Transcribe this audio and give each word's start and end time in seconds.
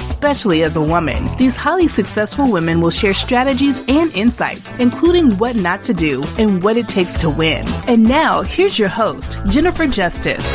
especially 0.00 0.62
as 0.62 0.76
a 0.76 0.80
woman. 0.80 1.28
These 1.36 1.56
highly 1.56 1.86
successful 1.86 2.50
women 2.50 2.80
will 2.80 2.90
share 2.90 3.12
strategies 3.12 3.80
and 3.86 4.10
insights, 4.14 4.70
including 4.78 5.36
what 5.36 5.56
not 5.56 5.82
to 5.84 5.94
do 5.94 6.24
and 6.38 6.62
what 6.62 6.78
it 6.78 6.88
takes 6.88 7.14
to 7.18 7.28
win. 7.28 7.68
And 7.86 8.04
now, 8.04 8.40
here's 8.42 8.78
your 8.78 8.88
host, 8.88 9.38
Jennifer 9.48 9.86
Justice. 9.86 10.46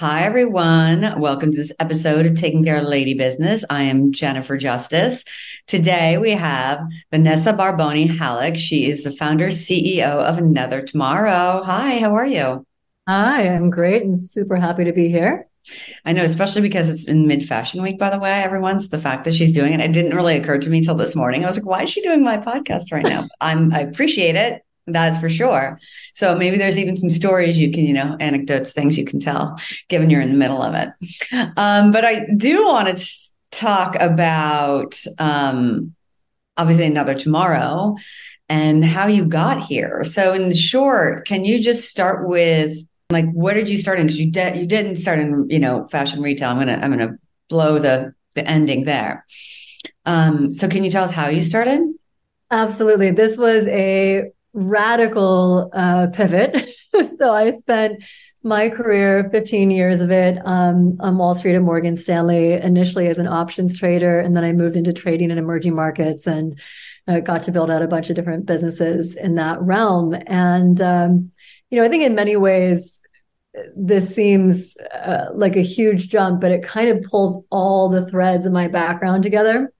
Hi, 0.00 0.22
everyone. 0.22 1.20
Welcome 1.20 1.50
to 1.50 1.58
this 1.58 1.74
episode 1.78 2.24
of 2.24 2.34
Taking 2.34 2.64
Care 2.64 2.78
of 2.78 2.84
Lady 2.84 3.12
Business. 3.12 3.64
I 3.68 3.82
am 3.82 4.12
Jennifer 4.12 4.56
Justice. 4.56 5.24
Today 5.66 6.16
we 6.16 6.30
have 6.30 6.80
Vanessa 7.12 7.52
Barboni 7.52 8.08
Hallik. 8.08 8.56
She 8.56 8.88
is 8.88 9.04
the 9.04 9.12
founder 9.12 9.48
CEO 9.48 10.24
of 10.24 10.38
Another 10.38 10.80
Tomorrow. 10.80 11.62
Hi, 11.64 11.98
how 11.98 12.14
are 12.14 12.26
you? 12.26 12.66
Hi, 13.06 13.42
I'm 13.42 13.68
great 13.68 14.02
and 14.02 14.18
super 14.18 14.56
happy 14.56 14.84
to 14.84 14.92
be 14.94 15.10
here. 15.10 15.49
I 16.04 16.12
know, 16.12 16.24
especially 16.24 16.62
because 16.62 16.88
it's 16.88 17.04
in 17.04 17.26
mid 17.26 17.46
fashion 17.46 17.82
week, 17.82 17.98
by 17.98 18.10
the 18.10 18.18
way, 18.18 18.42
everyone's 18.42 18.88
the 18.88 18.98
fact 18.98 19.24
that 19.24 19.34
she's 19.34 19.52
doing 19.52 19.72
it. 19.72 19.80
It 19.80 19.92
didn't 19.92 20.14
really 20.14 20.36
occur 20.36 20.58
to 20.58 20.70
me 20.70 20.82
till 20.82 20.94
this 20.94 21.14
morning. 21.14 21.44
I 21.44 21.46
was 21.46 21.56
like, 21.56 21.66
why 21.66 21.82
is 21.82 21.90
she 21.90 22.02
doing 22.02 22.24
my 22.24 22.38
podcast 22.38 22.92
right 22.92 23.04
now? 23.04 23.28
I'm, 23.40 23.72
I 23.72 23.80
appreciate 23.80 24.36
it. 24.36 24.62
That's 24.86 25.18
for 25.18 25.30
sure. 25.30 25.78
So 26.14 26.36
maybe 26.36 26.56
there's 26.56 26.78
even 26.78 26.96
some 26.96 27.10
stories 27.10 27.58
you 27.58 27.70
can, 27.70 27.84
you 27.84 27.92
know, 27.92 28.16
anecdotes, 28.18 28.72
things 28.72 28.98
you 28.98 29.04
can 29.04 29.20
tell, 29.20 29.58
given 29.88 30.10
you're 30.10 30.20
in 30.20 30.32
the 30.32 30.38
middle 30.38 30.62
of 30.62 30.74
it. 30.74 30.88
Um, 31.56 31.92
but 31.92 32.04
I 32.04 32.26
do 32.36 32.66
want 32.66 32.98
to 32.98 33.06
talk 33.50 33.96
about, 34.00 35.00
um, 35.18 35.94
obviously, 36.56 36.86
another 36.86 37.14
tomorrow 37.14 37.96
and 38.48 38.84
how 38.84 39.06
you 39.06 39.26
got 39.26 39.62
here. 39.62 40.04
So, 40.04 40.32
in 40.32 40.52
short, 40.54 41.26
can 41.26 41.44
you 41.44 41.62
just 41.62 41.88
start 41.88 42.28
with 42.28 42.76
like, 43.10 43.30
where 43.32 43.54
did 43.54 43.68
you 43.68 43.76
start 43.76 43.98
in? 43.98 44.06
Because 44.06 44.20
you 44.20 44.30
did 44.30 44.56
you 44.56 44.66
didn't 44.66 44.96
start 44.96 45.18
in 45.18 45.48
you 45.50 45.58
know 45.58 45.86
fashion 45.88 46.22
retail. 46.22 46.50
I'm 46.50 46.58
gonna 46.58 46.78
I'm 46.80 46.90
gonna 46.90 47.18
blow 47.48 47.78
the 47.78 48.14
the 48.34 48.46
ending 48.46 48.84
there. 48.84 49.26
Um, 50.06 50.54
so 50.54 50.68
can 50.68 50.84
you 50.84 50.90
tell 50.90 51.04
us 51.04 51.10
how 51.10 51.28
you 51.28 51.42
started? 51.42 51.80
Absolutely. 52.50 53.10
This 53.10 53.38
was 53.38 53.66
a 53.68 54.30
radical 54.52 55.70
uh, 55.72 56.08
pivot. 56.12 56.56
so 57.16 57.32
I 57.32 57.50
spent 57.52 58.02
my 58.42 58.70
career, 58.70 59.28
15 59.30 59.70
years 59.70 60.00
of 60.00 60.10
it, 60.10 60.38
um, 60.46 60.96
on 61.00 61.18
Wall 61.18 61.34
Street 61.34 61.54
at 61.54 61.62
Morgan 61.62 61.96
Stanley, 61.96 62.52
initially 62.52 63.06
as 63.08 63.18
an 63.18 63.28
options 63.28 63.78
trader, 63.78 64.18
and 64.18 64.34
then 64.34 64.44
I 64.44 64.52
moved 64.52 64.76
into 64.76 64.92
trading 64.92 65.30
in 65.30 65.38
emerging 65.38 65.74
markets 65.74 66.26
and 66.26 66.58
uh, 67.06 67.20
got 67.20 67.42
to 67.44 67.52
build 67.52 67.70
out 67.70 67.82
a 67.82 67.88
bunch 67.88 68.08
of 68.08 68.16
different 68.16 68.46
businesses 68.46 69.14
in 69.14 69.34
that 69.34 69.60
realm. 69.60 70.16
And 70.26 70.80
um, 70.80 71.32
you 71.70 71.78
know, 71.78 71.84
I 71.84 71.88
think 71.88 72.02
in 72.02 72.14
many 72.14 72.36
ways, 72.36 73.00
this 73.76 74.14
seems 74.14 74.76
uh, 74.94 75.26
like 75.34 75.56
a 75.56 75.62
huge 75.62 76.08
jump, 76.08 76.40
but 76.40 76.52
it 76.52 76.62
kind 76.62 76.88
of 76.88 77.02
pulls 77.02 77.44
all 77.50 77.88
the 77.88 78.08
threads 78.08 78.46
of 78.46 78.52
my 78.52 78.68
background 78.68 79.22
together. 79.22 79.72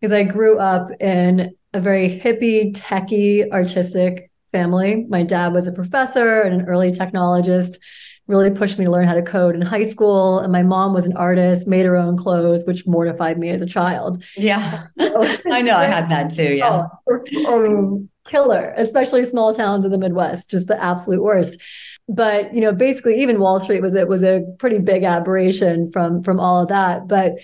Because 0.00 0.12
I 0.12 0.22
grew 0.22 0.58
up 0.58 0.90
in 1.00 1.54
a 1.74 1.80
very 1.80 2.20
hippie, 2.20 2.72
techie, 2.72 3.50
artistic 3.50 4.30
family. 4.52 5.06
My 5.08 5.22
dad 5.22 5.52
was 5.52 5.66
a 5.66 5.72
professor 5.72 6.40
and 6.40 6.60
an 6.60 6.68
early 6.68 6.92
technologist, 6.92 7.78
really 8.26 8.50
pushed 8.50 8.78
me 8.78 8.84
to 8.84 8.90
learn 8.90 9.08
how 9.08 9.14
to 9.14 9.22
code 9.22 9.54
in 9.54 9.62
high 9.62 9.82
school. 9.82 10.38
And 10.38 10.52
my 10.52 10.62
mom 10.62 10.92
was 10.92 11.06
an 11.06 11.16
artist, 11.16 11.66
made 11.66 11.86
her 11.86 11.96
own 11.96 12.16
clothes, 12.16 12.64
which 12.66 12.86
mortified 12.86 13.38
me 13.38 13.48
as 13.50 13.60
a 13.60 13.66
child. 13.66 14.22
Yeah, 14.36 14.84
I 15.00 15.62
know. 15.62 15.76
I 15.76 15.86
had 15.86 16.08
that 16.10 16.32
too. 16.32 16.54
Yeah. 16.54 16.86
Oh, 17.38 18.06
killer, 18.28 18.72
especially 18.76 19.24
small 19.24 19.54
towns 19.54 19.84
in 19.84 19.90
the 19.90 19.98
Midwest, 19.98 20.50
just 20.50 20.68
the 20.68 20.80
absolute 20.82 21.22
worst. 21.22 21.60
But 22.08 22.54
you 22.54 22.60
know, 22.60 22.72
basically, 22.72 23.20
even 23.20 23.40
Wall 23.40 23.60
Street 23.60 23.82
was 23.82 23.94
it 23.94 24.08
was 24.08 24.22
a 24.22 24.42
pretty 24.58 24.78
big 24.78 25.02
aberration 25.02 25.90
from 25.90 26.22
from 26.22 26.40
all 26.40 26.62
of 26.62 26.68
that. 26.68 27.08
But 27.08 27.34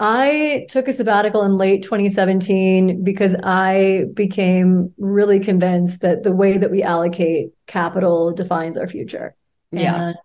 I 0.00 0.66
took 0.68 0.88
a 0.88 0.92
sabbatical 0.92 1.42
in 1.42 1.56
late 1.56 1.82
2017 1.82 3.04
because 3.04 3.36
I 3.42 4.06
became 4.12 4.92
really 4.98 5.40
convinced 5.40 6.00
that 6.00 6.24
the 6.24 6.32
way 6.32 6.58
that 6.58 6.70
we 6.70 6.82
allocate 6.82 7.50
capital 7.66 8.32
defines 8.32 8.76
our 8.76 8.88
future. 8.88 9.36
Yeah. 9.70 10.08
And 10.08 10.16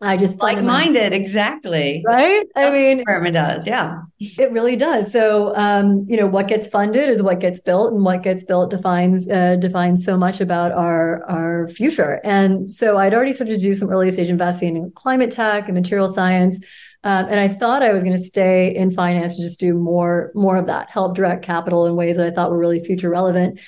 I 0.00 0.16
just 0.16 0.40
like 0.40 0.62
minded, 0.62 1.12
exactly. 1.12 2.04
Right. 2.06 2.46
I 2.54 2.70
mean, 2.70 3.00
it 3.00 3.32
does. 3.32 3.66
Yeah. 3.66 4.02
It 4.20 4.52
really 4.52 4.76
does. 4.76 5.10
So, 5.10 5.56
um, 5.56 6.04
you 6.06 6.16
know, 6.16 6.26
what 6.26 6.46
gets 6.46 6.68
funded 6.68 7.08
is 7.08 7.20
what 7.20 7.40
gets 7.40 7.58
built, 7.58 7.92
and 7.92 8.04
what 8.04 8.22
gets 8.22 8.44
built 8.44 8.70
defines 8.70 9.28
uh, 9.28 9.56
defines 9.56 10.04
so 10.04 10.16
much 10.16 10.40
about 10.40 10.70
our 10.70 11.24
our 11.28 11.68
future. 11.68 12.20
And 12.22 12.70
so, 12.70 12.96
I'd 12.96 13.12
already 13.12 13.32
started 13.32 13.54
to 13.54 13.60
do 13.60 13.74
some 13.74 13.90
early 13.90 14.10
stage 14.12 14.28
investing 14.28 14.76
in 14.76 14.92
climate 14.92 15.32
tech 15.32 15.66
and 15.66 15.74
material 15.74 16.08
science. 16.08 16.60
Um, 17.02 17.26
and 17.28 17.40
I 17.40 17.48
thought 17.48 17.82
I 17.82 17.92
was 17.92 18.02
going 18.02 18.16
to 18.16 18.22
stay 18.22 18.74
in 18.74 18.90
finance 18.92 19.34
and 19.34 19.42
just 19.42 19.58
do 19.58 19.74
more 19.74 20.30
more 20.34 20.56
of 20.56 20.66
that, 20.66 20.90
help 20.90 21.16
direct 21.16 21.44
capital 21.44 21.86
in 21.86 21.96
ways 21.96 22.16
that 22.18 22.26
I 22.26 22.30
thought 22.30 22.52
were 22.52 22.58
really 22.58 22.84
future 22.84 23.10
relevant. 23.10 23.58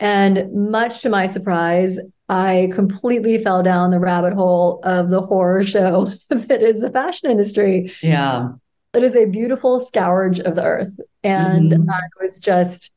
And 0.00 0.52
much 0.52 1.00
to 1.02 1.08
my 1.08 1.26
surprise, 1.26 1.98
I 2.28 2.68
completely 2.72 3.42
fell 3.42 3.62
down 3.62 3.90
the 3.90 4.00
rabbit 4.00 4.34
hole 4.34 4.80
of 4.82 5.08
the 5.08 5.22
horror 5.22 5.64
show 5.64 6.12
that 6.28 6.62
is 6.62 6.80
the 6.80 6.90
fashion 6.90 7.30
industry. 7.30 7.92
Yeah. 8.02 8.50
It 8.94 9.02
is 9.02 9.16
a 9.16 9.26
beautiful 9.26 9.80
scourge 9.80 10.40
of 10.40 10.54
the 10.54 10.64
earth. 10.64 10.98
And 11.22 11.72
mm-hmm. 11.72 11.90
I 11.90 12.00
was 12.20 12.40
just 12.40 12.90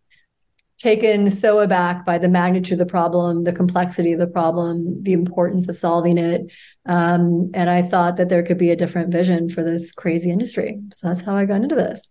taken 0.78 1.30
so 1.30 1.60
aback 1.60 2.06
by 2.06 2.18
the 2.18 2.28
magnitude 2.28 2.74
of 2.74 2.80
the 2.80 2.92
problem, 2.92 3.44
the 3.44 3.54
complexity 3.54 4.14
of 4.14 4.20
the 4.20 4.28
problem, 4.28 5.04
the 5.04 5.14
importance 5.14 5.70
of 5.70 5.78
solving 5.78 6.18
it. 6.18 6.52
Um, 6.88 7.52
and 7.54 7.70
I 7.70 7.84
thought 7.84 8.18
that 8.18 8.30
there 8.30 8.42
could 8.42 8.58
be 8.58 8.72
a 8.72 8.76
different 8.76 9.12
vision 9.12 9.48
for 9.48 9.64
this 9.64 9.92
crazy 9.92 10.32
industry. 10.32 10.80
So 10.92 11.08
that's 11.08 11.22
how 11.22 11.36
I 11.36 11.46
got 11.46 11.62
into 11.62 11.76
this. 11.76 12.10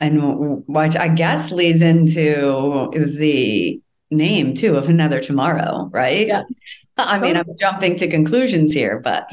And 0.00 0.64
which 0.66 0.96
I 0.96 1.08
guess 1.08 1.52
leads 1.52 1.82
into 1.82 2.90
the 2.94 3.82
name 4.10 4.54
too 4.54 4.76
of 4.76 4.88
another 4.88 5.20
tomorrow, 5.20 5.88
right? 5.92 6.26
Yeah. 6.26 6.42
I 6.96 7.18
mean, 7.18 7.36
I'm 7.36 7.56
jumping 7.58 7.96
to 7.96 8.08
conclusions 8.08 8.74
here, 8.74 9.00
but 9.00 9.28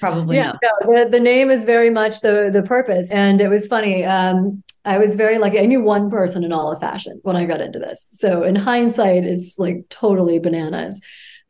probably 0.00 0.36
yeah, 0.36 0.52
no, 0.62 1.04
the, 1.04 1.10
the 1.10 1.20
name 1.20 1.50
is 1.50 1.64
very 1.64 1.90
much 1.90 2.20
the 2.20 2.50
the 2.52 2.62
purpose. 2.62 3.10
And 3.10 3.40
it 3.40 3.48
was 3.48 3.68
funny. 3.68 4.04
Um, 4.04 4.62
I 4.84 4.98
was 4.98 5.14
very 5.14 5.38
lucky. 5.38 5.60
I 5.60 5.66
knew 5.66 5.80
one 5.80 6.10
person 6.10 6.42
in 6.42 6.52
all 6.52 6.72
of 6.72 6.80
fashion 6.80 7.20
when 7.22 7.36
I 7.36 7.44
got 7.44 7.60
into 7.60 7.78
this. 7.78 8.08
So 8.12 8.42
in 8.42 8.56
hindsight, 8.56 9.24
it's 9.24 9.58
like 9.58 9.88
totally 9.88 10.40
bananas. 10.40 11.00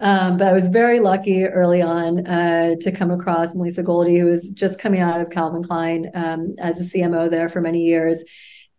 Um, 0.01 0.37
but 0.37 0.49
I 0.49 0.53
was 0.53 0.69
very 0.69 1.01
lucky 1.01 1.45
early 1.45 1.81
on 1.81 2.27
uh, 2.27 2.75
to 2.81 2.93
come 2.93 3.11
across 3.13 3.55
Melissa 3.55 3.85
Goldie, 3.85 4.19
who 4.19 4.27
was 4.27 4.51
just 4.51 4.81
coming 4.81 5.01
out 5.01 5.21
of 5.21 5.31
Calvin 5.31 5.63
Klein 5.63 6.11
um, 6.13 6.57
as 6.59 6.81
a 6.81 6.99
CMO 6.99 7.31
there 7.31 7.49
for 7.49 7.61
many 7.61 7.85
years 7.85 8.23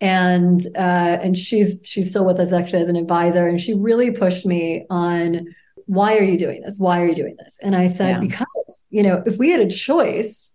and 0.02 0.66
uh, 0.76 1.20
and 1.22 1.38
she's 1.38 1.80
she's 1.84 2.10
still 2.10 2.26
with 2.26 2.40
us 2.40 2.52
actually 2.52 2.82
as 2.82 2.90
an 2.90 2.96
advisor, 2.96 3.48
and 3.48 3.60
she 3.60 3.74
really 3.74 4.12
pushed 4.12 4.46
me 4.46 4.86
on 4.90 5.48
why 5.86 6.18
are 6.18 6.24
you 6.24 6.38
doing 6.38 6.62
this? 6.62 6.78
Why 6.78 7.02
are 7.02 7.08
you 7.08 7.16
doing 7.16 7.36
this? 7.38 7.58
And 7.62 7.76
I 7.76 7.88
said 7.88 8.10
yeah. 8.12 8.20
because 8.20 8.84
you 8.90 9.04
know 9.04 9.24
if 9.26 9.38
we 9.38 9.50
had 9.50 9.60
a 9.60 9.70
choice, 9.70 10.54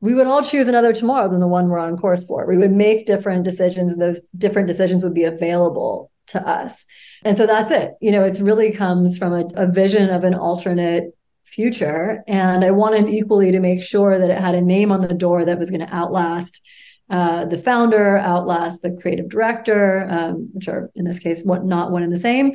we 0.00 0.14
would 0.14 0.26
all 0.26 0.42
choose 0.42 0.68
another 0.68 0.92
tomorrow 0.92 1.28
than 1.28 1.40
the 1.40 1.48
one 1.48 1.68
we're 1.68 1.78
on 1.78 1.96
course 1.96 2.24
for. 2.24 2.46
We 2.46 2.58
would 2.58 2.72
make 2.72 3.06
different 3.06 3.44
decisions, 3.44 3.92
and 3.92 4.00
those 4.00 4.20
different 4.36 4.68
decisions 4.68 5.04
would 5.04 5.14
be 5.14 5.24
available 5.24 6.10
to 6.26 6.46
us. 6.46 6.86
And 7.24 7.36
so 7.36 7.46
that's 7.46 7.70
it. 7.70 7.92
You 8.00 8.10
know, 8.10 8.24
it 8.24 8.38
really 8.38 8.72
comes 8.72 9.16
from 9.16 9.32
a, 9.32 9.44
a 9.54 9.66
vision 9.66 10.10
of 10.10 10.24
an 10.24 10.34
alternate 10.34 11.14
future. 11.54 12.24
And 12.26 12.64
I 12.64 12.70
wanted 12.72 13.08
equally 13.08 13.52
to 13.52 13.60
make 13.60 13.82
sure 13.82 14.18
that 14.18 14.30
it 14.30 14.38
had 14.38 14.54
a 14.54 14.60
name 14.60 14.90
on 14.90 15.02
the 15.02 15.14
door 15.14 15.44
that 15.44 15.58
was 15.58 15.70
going 15.70 15.86
to 15.86 15.94
outlast 15.94 16.60
uh, 17.10 17.44
the 17.44 17.58
founder 17.58 18.18
outlasts 18.18 18.80
the 18.80 18.96
creative 19.00 19.28
director, 19.28 20.06
um, 20.10 20.50
which 20.52 20.68
are 20.68 20.90
in 20.94 21.04
this 21.04 21.18
case 21.18 21.42
what 21.44 21.64
not 21.64 21.90
one 21.90 22.02
and 22.02 22.12
the 22.12 22.18
same. 22.18 22.52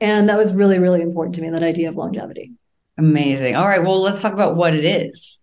And 0.00 0.28
that 0.28 0.36
was 0.36 0.52
really, 0.52 0.78
really 0.78 1.00
important 1.00 1.34
to 1.36 1.42
me, 1.42 1.50
that 1.50 1.62
idea 1.62 1.88
of 1.88 1.96
longevity. 1.96 2.52
Amazing. 2.98 3.56
All 3.56 3.66
right. 3.66 3.82
Well, 3.82 4.00
let's 4.00 4.22
talk 4.22 4.32
about 4.32 4.56
what 4.56 4.74
it 4.74 4.84
is. 4.84 5.40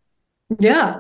Yeah. 0.59 0.95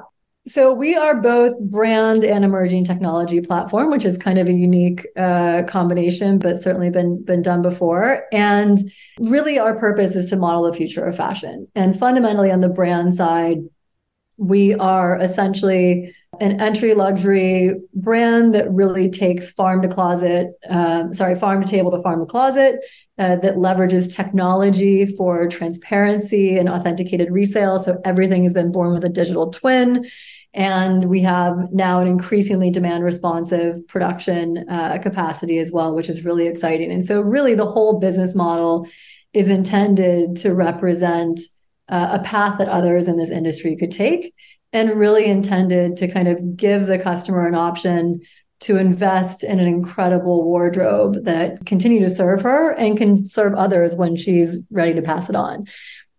So 0.45 0.73
we 0.73 0.95
are 0.95 1.21
both 1.21 1.57
brand 1.61 2.25
and 2.25 2.43
emerging 2.43 2.83
technology 2.83 3.39
platform, 3.39 3.91
which 3.91 4.03
is 4.03 4.17
kind 4.17 4.37
of 4.37 4.47
a 4.47 4.53
unique 4.53 5.07
uh, 5.15 5.63
combination, 5.67 6.37
but 6.37 6.61
certainly 6.61 6.89
been 6.89 7.23
been 7.23 7.41
done 7.41 7.61
before. 7.61 8.25
And 8.33 8.77
really, 9.21 9.57
our 9.57 9.77
purpose 9.79 10.15
is 10.15 10.29
to 10.31 10.35
model 10.35 10.63
the 10.63 10.73
future 10.73 11.05
of 11.05 11.15
fashion. 11.15 11.67
And 11.75 11.97
fundamentally, 11.97 12.51
on 12.51 12.59
the 12.59 12.67
brand 12.69 13.13
side, 13.13 13.59
We 14.37 14.73
are 14.73 15.17
essentially 15.17 16.15
an 16.39 16.59
entry 16.59 16.93
luxury 16.93 17.73
brand 17.93 18.55
that 18.55 18.71
really 18.71 19.09
takes 19.09 19.51
farm 19.51 19.81
to 19.81 19.87
closet, 19.87 20.51
um, 20.69 21.13
sorry, 21.13 21.35
farm 21.35 21.63
to 21.63 21.67
table 21.67 21.91
to 21.91 22.01
farm 22.01 22.19
to 22.19 22.25
closet, 22.25 22.79
uh, 23.17 23.35
that 23.37 23.55
leverages 23.55 24.13
technology 24.13 25.05
for 25.05 25.47
transparency 25.47 26.57
and 26.57 26.69
authenticated 26.69 27.31
resale. 27.31 27.81
So 27.81 27.99
everything 28.03 28.43
has 28.43 28.53
been 28.53 28.71
born 28.71 28.93
with 28.93 29.03
a 29.03 29.09
digital 29.09 29.51
twin. 29.51 30.05
And 30.55 31.05
we 31.05 31.21
have 31.21 31.71
now 31.71 31.99
an 31.99 32.07
increasingly 32.07 32.69
demand 32.69 33.03
responsive 33.03 33.87
production 33.87 34.69
uh, 34.69 34.99
capacity 34.99 35.57
as 35.57 35.71
well, 35.71 35.95
which 35.95 36.09
is 36.09 36.25
really 36.25 36.47
exciting. 36.47 36.91
And 36.91 37.03
so, 37.03 37.21
really, 37.21 37.55
the 37.55 37.65
whole 37.65 37.99
business 37.99 38.35
model 38.35 38.87
is 39.33 39.49
intended 39.49 40.35
to 40.37 40.53
represent 40.53 41.39
uh, 41.89 42.19
a 42.19 42.23
path 42.23 42.59
that 42.59 42.69
others 42.69 43.07
in 43.07 43.17
this 43.17 43.31
industry 43.31 43.75
could 43.75 43.89
take 43.89 44.33
and 44.73 44.89
really 44.99 45.25
intended 45.25 45.95
to 45.97 46.11
kind 46.11 46.27
of 46.27 46.57
give 46.57 46.87
the 46.87 46.99
customer 46.99 47.47
an 47.47 47.55
option 47.55 48.21
to 48.61 48.77
invest 48.77 49.43
in 49.43 49.59
an 49.59 49.67
incredible 49.67 50.43
wardrobe 50.43 51.25
that 51.25 51.65
continue 51.65 51.99
to 51.99 52.09
serve 52.09 52.41
her 52.41 52.71
and 52.71 52.97
can 52.97 53.23
serve 53.25 53.53
others 53.53 53.93
when 53.93 54.15
she's 54.15 54.59
ready 54.71 54.93
to 54.93 55.01
pass 55.01 55.29
it 55.29 55.35
on. 55.35 55.65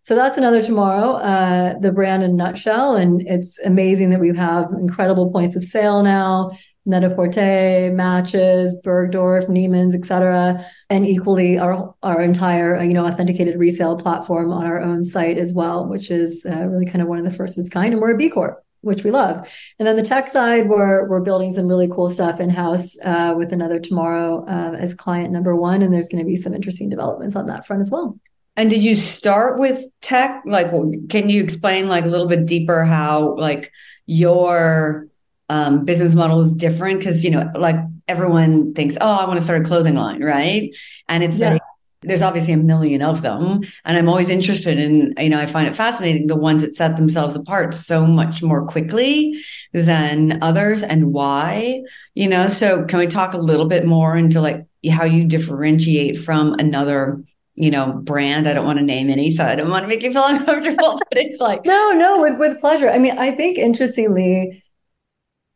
So 0.02 0.14
that's 0.14 0.36
another 0.36 0.62
tomorrow, 0.62 1.12
uh, 1.12 1.78
the 1.78 1.90
brand 1.90 2.22
in 2.22 2.36
nutshell. 2.36 2.94
And 2.94 3.22
it's 3.26 3.58
amazing 3.60 4.10
that 4.10 4.20
we 4.20 4.36
have 4.36 4.68
incredible 4.78 5.30
points 5.30 5.56
of 5.56 5.64
sale 5.64 6.02
now, 6.02 6.50
Net-a-Porter, 6.86 7.92
Matches, 7.94 8.80
Bergdorf, 8.84 9.48
Neiman's, 9.48 9.94
etc., 9.94 10.64
and 10.90 11.06
equally 11.06 11.58
our 11.58 11.94
our 12.02 12.20
entire 12.20 12.82
you 12.82 12.94
know 12.94 13.06
authenticated 13.06 13.58
resale 13.58 13.96
platform 13.96 14.52
on 14.52 14.66
our 14.66 14.80
own 14.80 15.04
site 15.04 15.38
as 15.38 15.52
well, 15.52 15.86
which 15.86 16.10
is 16.10 16.46
uh, 16.46 16.66
really 16.66 16.86
kind 16.86 17.02
of 17.02 17.08
one 17.08 17.18
of 17.18 17.24
the 17.24 17.32
first 17.32 17.56
of 17.56 17.62
its 17.62 17.70
kind, 17.70 17.92
and 17.92 18.02
we're 18.02 18.14
a 18.14 18.16
B 18.16 18.28
Corp 18.28 18.64
which 18.84 19.02
we 19.02 19.10
love. 19.10 19.48
And 19.78 19.88
then 19.88 19.96
the 19.96 20.02
tech 20.02 20.28
side, 20.28 20.68
we're 20.68 21.08
we're 21.08 21.20
building 21.20 21.52
some 21.54 21.66
really 21.66 21.88
cool 21.88 22.10
stuff 22.10 22.38
in 22.38 22.50
house 22.50 22.96
uh, 23.02 23.34
with 23.36 23.52
another 23.52 23.80
tomorrow 23.80 24.44
uh, 24.46 24.76
as 24.78 24.94
client 24.94 25.32
number 25.32 25.56
one, 25.56 25.82
and 25.82 25.92
there's 25.92 26.08
going 26.08 26.22
to 26.22 26.28
be 26.28 26.36
some 26.36 26.54
interesting 26.54 26.88
developments 26.88 27.34
on 27.34 27.46
that 27.46 27.66
front 27.66 27.82
as 27.82 27.90
well. 27.90 28.18
And 28.56 28.70
did 28.70 28.84
you 28.84 28.94
start 28.94 29.58
with 29.58 29.84
tech? 30.00 30.42
Like, 30.46 30.70
can 31.08 31.28
you 31.28 31.42
explain 31.42 31.88
like 31.88 32.04
a 32.04 32.08
little 32.08 32.28
bit 32.28 32.46
deeper 32.46 32.84
how 32.84 33.34
like 33.36 33.72
your 34.06 35.08
um, 35.48 35.84
business 35.84 36.14
model 36.14 36.40
is 36.42 36.52
different? 36.52 36.98
Because 36.98 37.24
you 37.24 37.30
know, 37.30 37.50
like 37.54 37.76
everyone 38.08 38.74
thinks, 38.74 38.96
oh, 39.00 39.16
I 39.16 39.26
want 39.26 39.38
to 39.38 39.44
start 39.44 39.60
a 39.60 39.64
clothing 39.64 39.94
line, 39.94 40.22
right? 40.22 40.70
And 41.08 41.22
it's 41.22 41.38
yeah. 41.38 41.58
there's 42.02 42.22
obviously 42.22 42.52
a 42.52 42.58
million 42.58 43.02
of 43.02 43.22
them, 43.22 43.62
and 43.84 43.98
I'm 43.98 44.08
always 44.08 44.28
interested 44.28 44.78
in 44.78 45.14
you 45.18 45.28
know 45.28 45.38
I 45.38 45.46
find 45.46 45.68
it 45.68 45.76
fascinating 45.76 46.26
the 46.26 46.36
ones 46.36 46.62
that 46.62 46.74
set 46.74 46.96
themselves 46.96 47.36
apart 47.36 47.74
so 47.74 48.06
much 48.06 48.42
more 48.42 48.66
quickly 48.66 49.42
than 49.72 50.42
others, 50.42 50.82
and 50.82 51.12
why. 51.12 51.82
You 52.14 52.28
know, 52.28 52.48
so 52.48 52.84
can 52.84 52.98
we 52.98 53.06
talk 53.06 53.34
a 53.34 53.38
little 53.38 53.66
bit 53.66 53.84
more 53.86 54.16
into 54.16 54.40
like 54.40 54.66
how 54.90 55.04
you 55.04 55.24
differentiate 55.24 56.18
from 56.18 56.54
another 56.54 57.22
you 57.56 57.70
know, 57.70 57.92
brand. 57.92 58.48
I 58.48 58.52
don't 58.52 58.64
want 58.64 58.78
to 58.78 58.84
name 58.84 59.10
any, 59.10 59.30
so 59.30 59.44
I 59.44 59.54
don't 59.54 59.70
want 59.70 59.84
to 59.84 59.88
make 59.88 60.02
you 60.02 60.12
feel 60.12 60.24
uncomfortable. 60.26 60.98
but 60.98 61.18
it's 61.18 61.40
like 61.40 61.64
no, 61.64 61.92
no, 61.92 62.20
with 62.20 62.38
with 62.38 62.58
pleasure. 62.58 62.90
I 62.90 62.98
mean, 62.98 63.16
I 63.16 63.30
think 63.30 63.58
interestingly, 63.58 64.63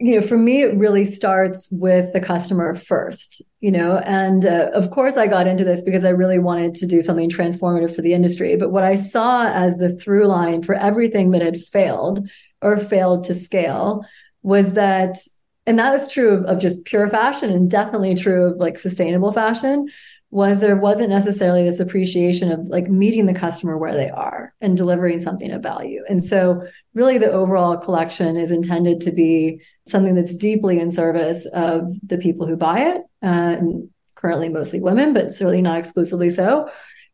you 0.00 0.15
know, 0.15 0.25
for 0.25 0.37
me, 0.37 0.62
it 0.62 0.77
really 0.77 1.05
starts 1.05 1.69
with 1.73 2.12
the 2.12 2.21
customer 2.21 2.75
first. 2.75 3.43
You 3.61 3.73
know, 3.73 3.99
and 3.99 4.47
uh, 4.47 4.71
of 4.73 4.91
course, 4.91 5.17
I 5.17 5.27
got 5.27 5.49
into 5.49 5.65
this 5.65 5.83
because 5.83 6.05
I 6.05 6.11
really 6.11 6.39
wanted 6.39 6.77
to 6.77 6.87
do 6.87 7.03
something 7.03 7.29
transformative 7.29 7.95
for 7.95 8.03
the 8.03 8.15
industry. 8.15 8.55
But 8.56 8.71
what 8.71 8.85
I 8.85 8.95
saw 8.95 9.47
as 9.47 9.79
the 9.79 9.91
through 9.91 10.27
line 10.27 10.62
for 10.62 10.77
everything 10.77 11.33
that 11.33 11.43
had 11.43 11.61
failed 11.61 12.29
or 12.62 12.79
failed 12.79 13.25
to 13.25 13.35
scale 13.35 14.05
was 14.43 14.75
that 14.75 15.19
and 15.67 15.79
that 15.79 15.93
was 15.93 16.11
true 16.11 16.31
of, 16.31 16.45
of, 16.45 16.59
just 16.59 16.87
pure 16.87 17.11
fashion 17.11 17.50
and 17.50 17.71
definitely 17.71 18.15
true 18.15 18.53
of 18.53 18.56
like 18.56 18.79
sustainable 18.79 19.33
fashion 19.33 19.87
was 20.30 20.60
there 20.60 20.76
wasn't 20.76 21.08
necessarily 21.08 21.64
this 21.64 21.80
appreciation 21.80 22.52
of 22.52 22.60
like 22.66 22.88
meeting 22.88 23.26
the 23.26 23.34
customer 23.34 23.78
where 23.78 23.94
they 23.94 24.10
are 24.10 24.52
and 24.60 24.76
delivering 24.76 25.22
something 25.22 25.50
of 25.50 25.62
value. 25.62 26.02
And 26.08 26.22
so, 26.22 26.66
really, 26.92 27.16
the 27.16 27.32
overall 27.32 27.76
collection 27.76 28.36
is 28.36 28.50
intended 28.50 29.00
to 29.02 29.12
be 29.12 29.62
something 29.86 30.14
that's 30.14 30.34
deeply 30.34 30.80
in 30.80 30.90
service 30.90 31.46
of 31.46 31.88
the 32.06 32.19
people 32.19 32.46
who 32.46 32.56
buy 32.56 32.80
it, 32.80 32.96
uh, 33.22 33.56
and 33.58 33.88
currently 34.16 34.50
mostly 34.50 34.80
women, 34.80 35.14
but 35.14 35.32
certainly 35.32 35.62
not 35.62 35.78
exclusively 35.78 36.28
so. 36.28 36.69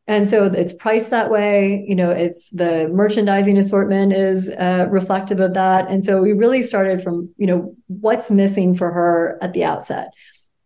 And 0.07 0.29
so 0.29 0.45
it's 0.45 0.75
priced 0.75 1.11
that 1.11 1.31
way. 1.31 1.85
You 1.87 1.95
know, 1.95 2.11
it's 2.11 2.51
the 2.51 2.89
merchandising 2.89 3.57
assortment 3.57 4.13
is 4.13 4.51
uh, 4.51 4.87
reflective 4.91 5.41
of 5.41 5.55
that. 5.55 5.91
And 5.91 6.05
so 6.05 6.21
we 6.21 6.33
really 6.33 6.63
started 6.63 7.03
from, 7.03 7.33
you 7.39 7.47
know, 7.47 7.75
what's 7.87 8.31
missing 8.31 8.75
for 8.75 8.91
her 8.93 9.39
at 9.41 9.55
the 9.55 9.65
outset 9.65 10.09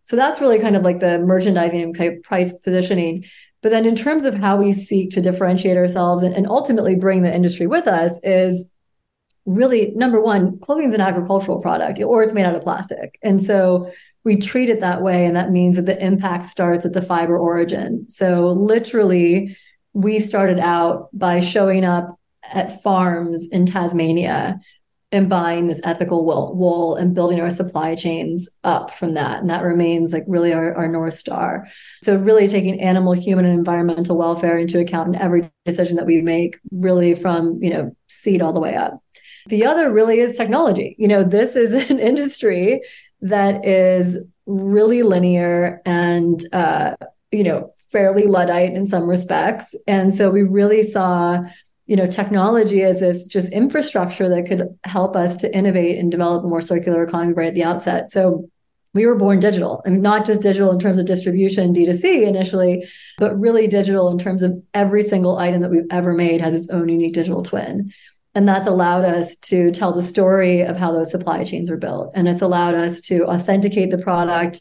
so 0.08 0.16
that's 0.16 0.40
really 0.40 0.58
kind 0.58 0.74
of 0.74 0.84
like 0.84 1.00
the 1.00 1.18
merchandising 1.18 1.82
and 1.82 2.24
price 2.24 2.58
positioning. 2.60 3.26
But 3.62 3.68
then 3.68 3.84
in 3.84 3.94
terms 3.94 4.24
of 4.24 4.32
how 4.34 4.56
we 4.56 4.72
seek 4.72 5.10
to 5.10 5.20
differentiate 5.20 5.76
ourselves 5.76 6.22
and, 6.22 6.34
and 6.34 6.46
ultimately 6.46 6.96
bring 6.96 7.20
the 7.20 7.34
industry 7.34 7.66
with 7.66 7.86
us 7.86 8.18
is 8.22 8.72
really 9.44 9.92
number 9.96 10.18
one, 10.18 10.58
clothing 10.60 10.88
is 10.88 10.94
an 10.94 11.02
agricultural 11.02 11.60
product 11.60 12.00
or 12.00 12.22
it's 12.22 12.32
made 12.32 12.46
out 12.46 12.54
of 12.54 12.62
plastic. 12.62 13.18
And 13.22 13.42
so 13.42 13.92
we 14.24 14.36
treat 14.36 14.70
it 14.70 14.80
that 14.80 15.02
way. 15.02 15.26
And 15.26 15.36
that 15.36 15.50
means 15.50 15.76
that 15.76 15.84
the 15.84 16.02
impact 16.02 16.46
starts 16.46 16.86
at 16.86 16.94
the 16.94 17.02
fiber 17.02 17.36
origin. 17.36 18.08
So 18.08 18.48
literally, 18.48 19.58
we 19.92 20.20
started 20.20 20.58
out 20.58 21.10
by 21.12 21.40
showing 21.40 21.84
up 21.84 22.18
at 22.50 22.82
farms 22.82 23.46
in 23.52 23.66
Tasmania 23.66 24.58
and 25.10 25.28
buying 25.28 25.66
this 25.66 25.80
ethical 25.84 26.24
wool, 26.24 26.94
and 26.96 27.14
building 27.14 27.40
our 27.40 27.50
supply 27.50 27.94
chains 27.94 28.48
up 28.62 28.90
from 28.90 29.14
that. 29.14 29.40
And 29.40 29.48
that 29.48 29.62
remains 29.62 30.12
like 30.12 30.24
really 30.26 30.52
our, 30.52 30.74
our 30.74 30.86
North 30.86 31.14
Star. 31.14 31.66
So, 32.02 32.16
really 32.16 32.46
taking 32.46 32.80
animal, 32.80 33.12
human, 33.12 33.46
and 33.46 33.58
environmental 33.58 34.18
welfare 34.18 34.58
into 34.58 34.78
account 34.78 35.08
in 35.08 35.20
every 35.20 35.50
decision 35.64 35.96
that 35.96 36.06
we 36.06 36.20
make, 36.20 36.58
really 36.70 37.14
from, 37.14 37.58
you 37.62 37.70
know, 37.70 37.96
seed 38.08 38.42
all 38.42 38.52
the 38.52 38.60
way 38.60 38.74
up. 38.74 39.02
The 39.46 39.64
other 39.64 39.90
really 39.90 40.18
is 40.18 40.36
technology. 40.36 40.94
You 40.98 41.08
know, 41.08 41.24
this 41.24 41.56
is 41.56 41.72
an 41.90 41.98
industry 41.98 42.82
that 43.22 43.64
is 43.64 44.18
really 44.46 45.02
linear 45.02 45.80
and, 45.86 46.42
uh, 46.52 46.96
you 47.32 47.44
know, 47.44 47.70
fairly 47.90 48.26
Luddite 48.26 48.74
in 48.74 48.86
some 48.86 49.04
respects. 49.04 49.74
And 49.86 50.14
so 50.14 50.30
we 50.30 50.42
really 50.42 50.82
saw 50.82 51.40
you 51.88 51.96
know 51.96 52.06
technology 52.06 52.82
as 52.82 53.00
this 53.00 53.26
just 53.26 53.50
infrastructure 53.50 54.28
that 54.28 54.46
could 54.46 54.78
help 54.84 55.16
us 55.16 55.38
to 55.38 55.52
innovate 55.56 55.98
and 55.98 56.10
develop 56.12 56.44
a 56.44 56.46
more 56.46 56.60
circular 56.60 57.02
economy 57.02 57.32
right 57.32 57.48
at 57.48 57.54
the 57.54 57.64
outset. 57.64 58.08
So 58.08 58.48
we 58.94 59.06
were 59.06 59.16
born 59.16 59.40
digital 59.40 59.82
and 59.84 60.02
not 60.02 60.26
just 60.26 60.42
digital 60.42 60.70
in 60.70 60.78
terms 60.78 60.98
of 60.98 61.06
distribution 61.06 61.74
d2c 61.74 62.26
initially 62.26 62.86
but 63.18 63.38
really 63.38 63.66
digital 63.66 64.10
in 64.10 64.18
terms 64.18 64.42
of 64.42 64.62
every 64.74 65.02
single 65.02 65.38
item 65.38 65.62
that 65.62 65.70
we've 65.70 65.86
ever 65.90 66.12
made 66.12 66.40
has 66.40 66.54
its 66.54 66.68
own 66.70 66.88
unique 66.88 67.14
digital 67.14 67.42
twin. 67.42 67.92
And 68.34 68.46
that's 68.46 68.68
allowed 68.68 69.04
us 69.04 69.36
to 69.36 69.72
tell 69.72 69.92
the 69.92 70.02
story 70.02 70.60
of 70.60 70.76
how 70.76 70.92
those 70.92 71.10
supply 71.10 71.42
chains 71.42 71.70
are 71.70 71.76
built. 71.76 72.12
And 72.14 72.28
it's 72.28 72.42
allowed 72.42 72.74
us 72.74 73.00
to 73.02 73.24
authenticate 73.24 73.90
the 73.90 73.98
product 73.98 74.60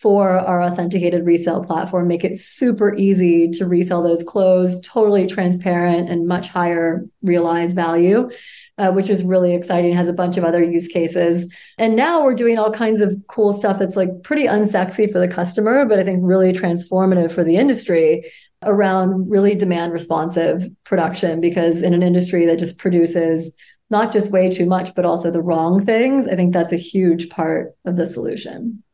for 0.00 0.38
our 0.38 0.62
authenticated 0.62 1.26
resale 1.26 1.64
platform, 1.64 2.06
make 2.06 2.24
it 2.24 2.36
super 2.36 2.94
easy 2.94 3.48
to 3.50 3.66
resell 3.66 4.02
those 4.02 4.22
clothes, 4.22 4.80
totally 4.80 5.26
transparent 5.26 6.08
and 6.08 6.28
much 6.28 6.48
higher 6.48 7.04
realized 7.22 7.74
value. 7.74 8.30
Uh, 8.78 8.92
which 8.92 9.10
is 9.10 9.24
really 9.24 9.56
exciting, 9.56 9.92
has 9.92 10.06
a 10.06 10.12
bunch 10.12 10.36
of 10.36 10.44
other 10.44 10.62
use 10.62 10.86
cases. 10.86 11.52
And 11.78 11.96
now 11.96 12.22
we're 12.22 12.32
doing 12.32 12.60
all 12.60 12.70
kinds 12.70 13.00
of 13.00 13.12
cool 13.26 13.52
stuff 13.52 13.76
that's 13.80 13.96
like 13.96 14.22
pretty 14.22 14.44
unsexy 14.44 15.10
for 15.10 15.18
the 15.18 15.26
customer, 15.26 15.84
but 15.84 15.98
I 15.98 16.04
think 16.04 16.20
really 16.22 16.52
transformative 16.52 17.32
for 17.32 17.42
the 17.42 17.56
industry 17.56 18.30
around 18.62 19.28
really 19.32 19.56
demand 19.56 19.92
responsive 19.92 20.70
production. 20.84 21.40
Because 21.40 21.82
in 21.82 21.92
an 21.92 22.04
industry 22.04 22.46
that 22.46 22.60
just 22.60 22.78
produces 22.78 23.52
not 23.90 24.12
just 24.12 24.30
way 24.30 24.48
too 24.48 24.66
much, 24.66 24.94
but 24.94 25.04
also 25.04 25.32
the 25.32 25.42
wrong 25.42 25.84
things, 25.84 26.28
I 26.28 26.36
think 26.36 26.52
that's 26.52 26.72
a 26.72 26.76
huge 26.76 27.30
part 27.30 27.74
of 27.84 27.96
the 27.96 28.06
solution. 28.06 28.84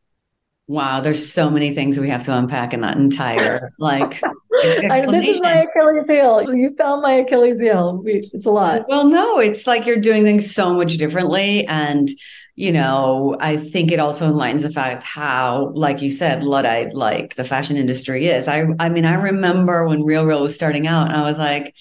Wow, 0.67 1.01
there's 1.01 1.31
so 1.31 1.49
many 1.51 1.75
things 1.75 1.99
we 1.99 2.09
have 2.09 2.25
to 2.25 2.35
unpack 2.35 2.73
in 2.73 2.81
that 2.81 2.97
entire 2.97 3.71
like. 3.77 4.21
I, 4.63 5.05
this 5.11 5.27
is 5.27 5.41
my 5.41 5.63
Achilles 5.63 6.07
heel. 6.07 6.55
You 6.55 6.75
found 6.75 7.03
my 7.03 7.11
Achilles 7.11 7.59
heel. 7.59 8.01
It's 8.05 8.45
a 8.45 8.49
lot. 8.49 8.85
Well, 8.87 9.07
no, 9.07 9.39
it's 9.39 9.67
like 9.67 9.85
you're 9.85 9.97
doing 9.97 10.23
things 10.23 10.53
so 10.55 10.73
much 10.73 10.97
differently, 10.97 11.65
and 11.67 12.09
you 12.55 12.71
know, 12.71 13.35
I 13.39 13.57
think 13.57 13.91
it 13.91 13.99
also 13.99 14.25
enlightens 14.25 14.63
the 14.63 14.71
fact 14.71 15.03
how, 15.03 15.71
like 15.75 16.01
you 16.01 16.09
said, 16.09 16.43
luddite 16.43 16.95
like 16.95 17.35
the 17.35 17.43
fashion 17.43 17.75
industry 17.75 18.27
is. 18.27 18.47
I, 18.47 18.65
I 18.79 18.89
mean, 18.89 19.05
I 19.05 19.15
remember 19.15 19.85
when 19.87 20.03
Real 20.03 20.25
Real 20.25 20.41
was 20.41 20.55
starting 20.55 20.87
out, 20.87 21.09
and 21.09 21.17
I 21.17 21.29
was 21.29 21.37
like, 21.37 21.75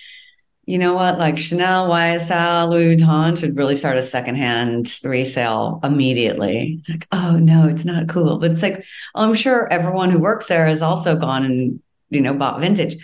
you 0.66 0.78
know 0.78 0.94
what, 0.94 1.18
like 1.18 1.36
Chanel, 1.38 1.88
YSL, 1.88 2.70
Louis 2.70 2.96
Vuitton 2.96 3.38
should 3.38 3.56
really 3.56 3.76
start 3.76 3.96
a 3.96 4.02
secondhand 4.02 4.92
resale 5.04 5.80
immediately. 5.84 6.82
Like, 6.88 7.06
oh 7.12 7.38
no, 7.38 7.68
it's 7.68 7.84
not 7.84 8.08
cool. 8.08 8.38
But 8.38 8.52
it's 8.52 8.62
like, 8.62 8.84
I'm 9.14 9.34
sure 9.34 9.70
everyone 9.70 10.10
who 10.10 10.18
works 10.18 10.46
there 10.46 10.66
has 10.66 10.82
also 10.82 11.18
gone 11.18 11.44
and, 11.44 11.82
you 12.10 12.20
know, 12.20 12.34
bought 12.34 12.60
vintage. 12.60 12.96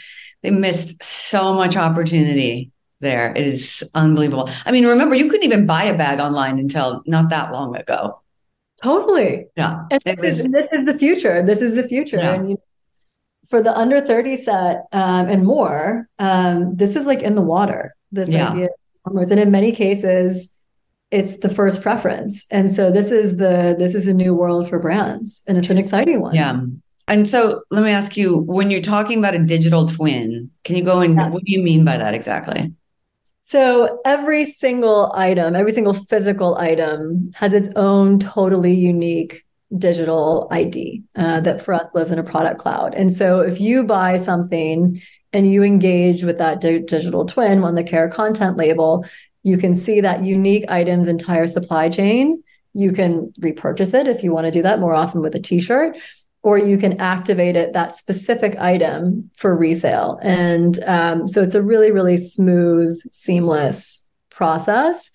They 0.43 0.51
missed 0.51 1.03
so 1.03 1.53
much 1.53 1.77
opportunity 1.77 2.71
there. 3.01 3.33
It 3.35 3.47
is 3.47 3.89
unbelievable. 3.95 4.49
I 4.65 4.73
mean, 4.73 4.87
remember, 4.87 5.15
you 5.15 5.29
couldn't 5.29 5.45
even 5.45 5.67
buy 5.67 5.85
a 5.85 5.97
bag 5.97 6.19
online 6.19 6.59
until 6.59 7.03
not 7.07 7.31
that 7.31 7.53
long 7.53 7.77
ago. 7.77 8.21
Totally. 8.83 9.47
Yeah. 9.57 9.85
And 9.91 10.01
this, 10.05 10.23
is, 10.23 10.43
this 10.51 10.73
is 10.73 10.87
the 10.87 10.95
future. 10.95 11.43
This 11.43 11.61
is 11.61 11.75
the 11.75 11.87
future. 11.87 12.17
Yeah. 12.17 12.33
And 12.33 12.51
you, 12.51 12.57
for 13.51 13.61
the 13.61 13.77
under 13.77 14.01
30 14.01 14.37
set 14.37 14.85
um, 14.93 15.29
and 15.29 15.45
more, 15.45 16.09
um, 16.21 16.77
this 16.77 16.95
is 16.95 17.05
like 17.05 17.21
in 17.21 17.35
the 17.35 17.43
water, 17.43 17.95
this 18.13 18.29
yeah. 18.29 18.51
idea. 18.51 18.69
And 19.05 19.33
in 19.33 19.51
many 19.51 19.73
cases, 19.73 20.55
it's 21.11 21.39
the 21.39 21.49
first 21.49 21.83
preference. 21.83 22.47
And 22.51 22.71
so 22.71 22.93
this 22.93 23.11
is 23.11 23.39
the 23.39 23.75
this 23.77 23.97
is 23.97 24.07
a 24.07 24.15
new 24.15 24.33
world 24.35 24.69
for 24.69 24.79
brands 24.79 25.43
and 25.49 25.59
it's 25.59 25.69
an 25.69 25.79
exciting 25.79 26.21
one. 26.21 26.35
Yeah. 26.35 26.61
And 27.09 27.29
so 27.29 27.63
let 27.73 27.83
me 27.83 27.91
ask 27.91 28.17
you, 28.17 28.45
when 28.47 28.71
you're 28.71 28.81
talking 28.81 29.19
about 29.19 29.35
a 29.35 29.45
digital 29.45 29.89
twin, 29.89 30.49
can 30.63 30.77
you 30.77 30.85
go 30.85 31.01
and 31.01 31.17
yeah. 31.17 31.29
what 31.29 31.43
do 31.43 31.51
you 31.51 31.61
mean 31.61 31.85
by 31.85 31.97
that 31.97 32.15
exactly? 32.15 32.73
So 33.41 33.99
every 34.05 34.45
single 34.45 35.11
item, 35.17 35.57
every 35.57 35.73
single 35.73 35.95
physical 35.95 36.57
item 36.57 37.33
has 37.35 37.53
its 37.53 37.69
own 37.75 38.21
totally 38.21 38.75
unique 38.75 39.45
digital 39.77 40.49
ID 40.51 41.03
uh, 41.17 41.41
that 41.41 41.63
for 41.63 41.75
us 41.75 41.95
lives 41.95 42.11
in 42.11 42.19
a 42.19 42.25
product 42.25 42.59
cloud. 42.59 42.95
And 42.95 43.13
so 43.13 43.41
if 43.41 43.61
you 43.61 43.85
buy 43.85 44.19
something 44.19 45.01
and 45.33 45.51
you 45.51 45.63
engage 45.63 46.25
with 46.25 46.39
that 46.39 46.61
di- 46.61 46.81
digital 46.81 47.25
twin 47.25 47.63
on 47.63 47.77
the 47.77 47.85
care 47.85 48.09
content 48.09 48.57
label, 48.57 49.05
you 49.43 49.57
can 49.57 49.75
see 49.75 50.01
that 50.01 50.25
unique 50.25 50.65
item's 50.69 51.09
entire 51.09 51.47
supply 51.47 51.89
chain. 51.89 52.43
You 52.75 52.93
can 52.93 53.33
repurchase 53.41 53.95
it 53.95 54.09
if 54.09 54.23
you 54.23 54.33
want 54.33 54.47
to 54.47 54.51
do 54.51 54.63
that 54.63 54.81
more 54.81 54.95
often 54.95 55.21
with 55.21 55.35
a 55.35 55.41
t-shirt 55.41 55.97
or 56.43 56.59
you 56.59 56.79
can 56.79 56.99
activate 57.01 57.57
it 57.57 57.75
that 57.75 57.95
specific 57.95 58.57
item 58.57 59.31
for 59.37 59.55
resale 59.55 60.19
and 60.23 60.83
um, 60.85 61.29
so 61.29 61.43
it's 61.43 61.55
a 61.55 61.63
really 61.63 61.91
really 61.91 62.17
smooth 62.17 62.99
seamless 63.13 64.07
process 64.31 65.11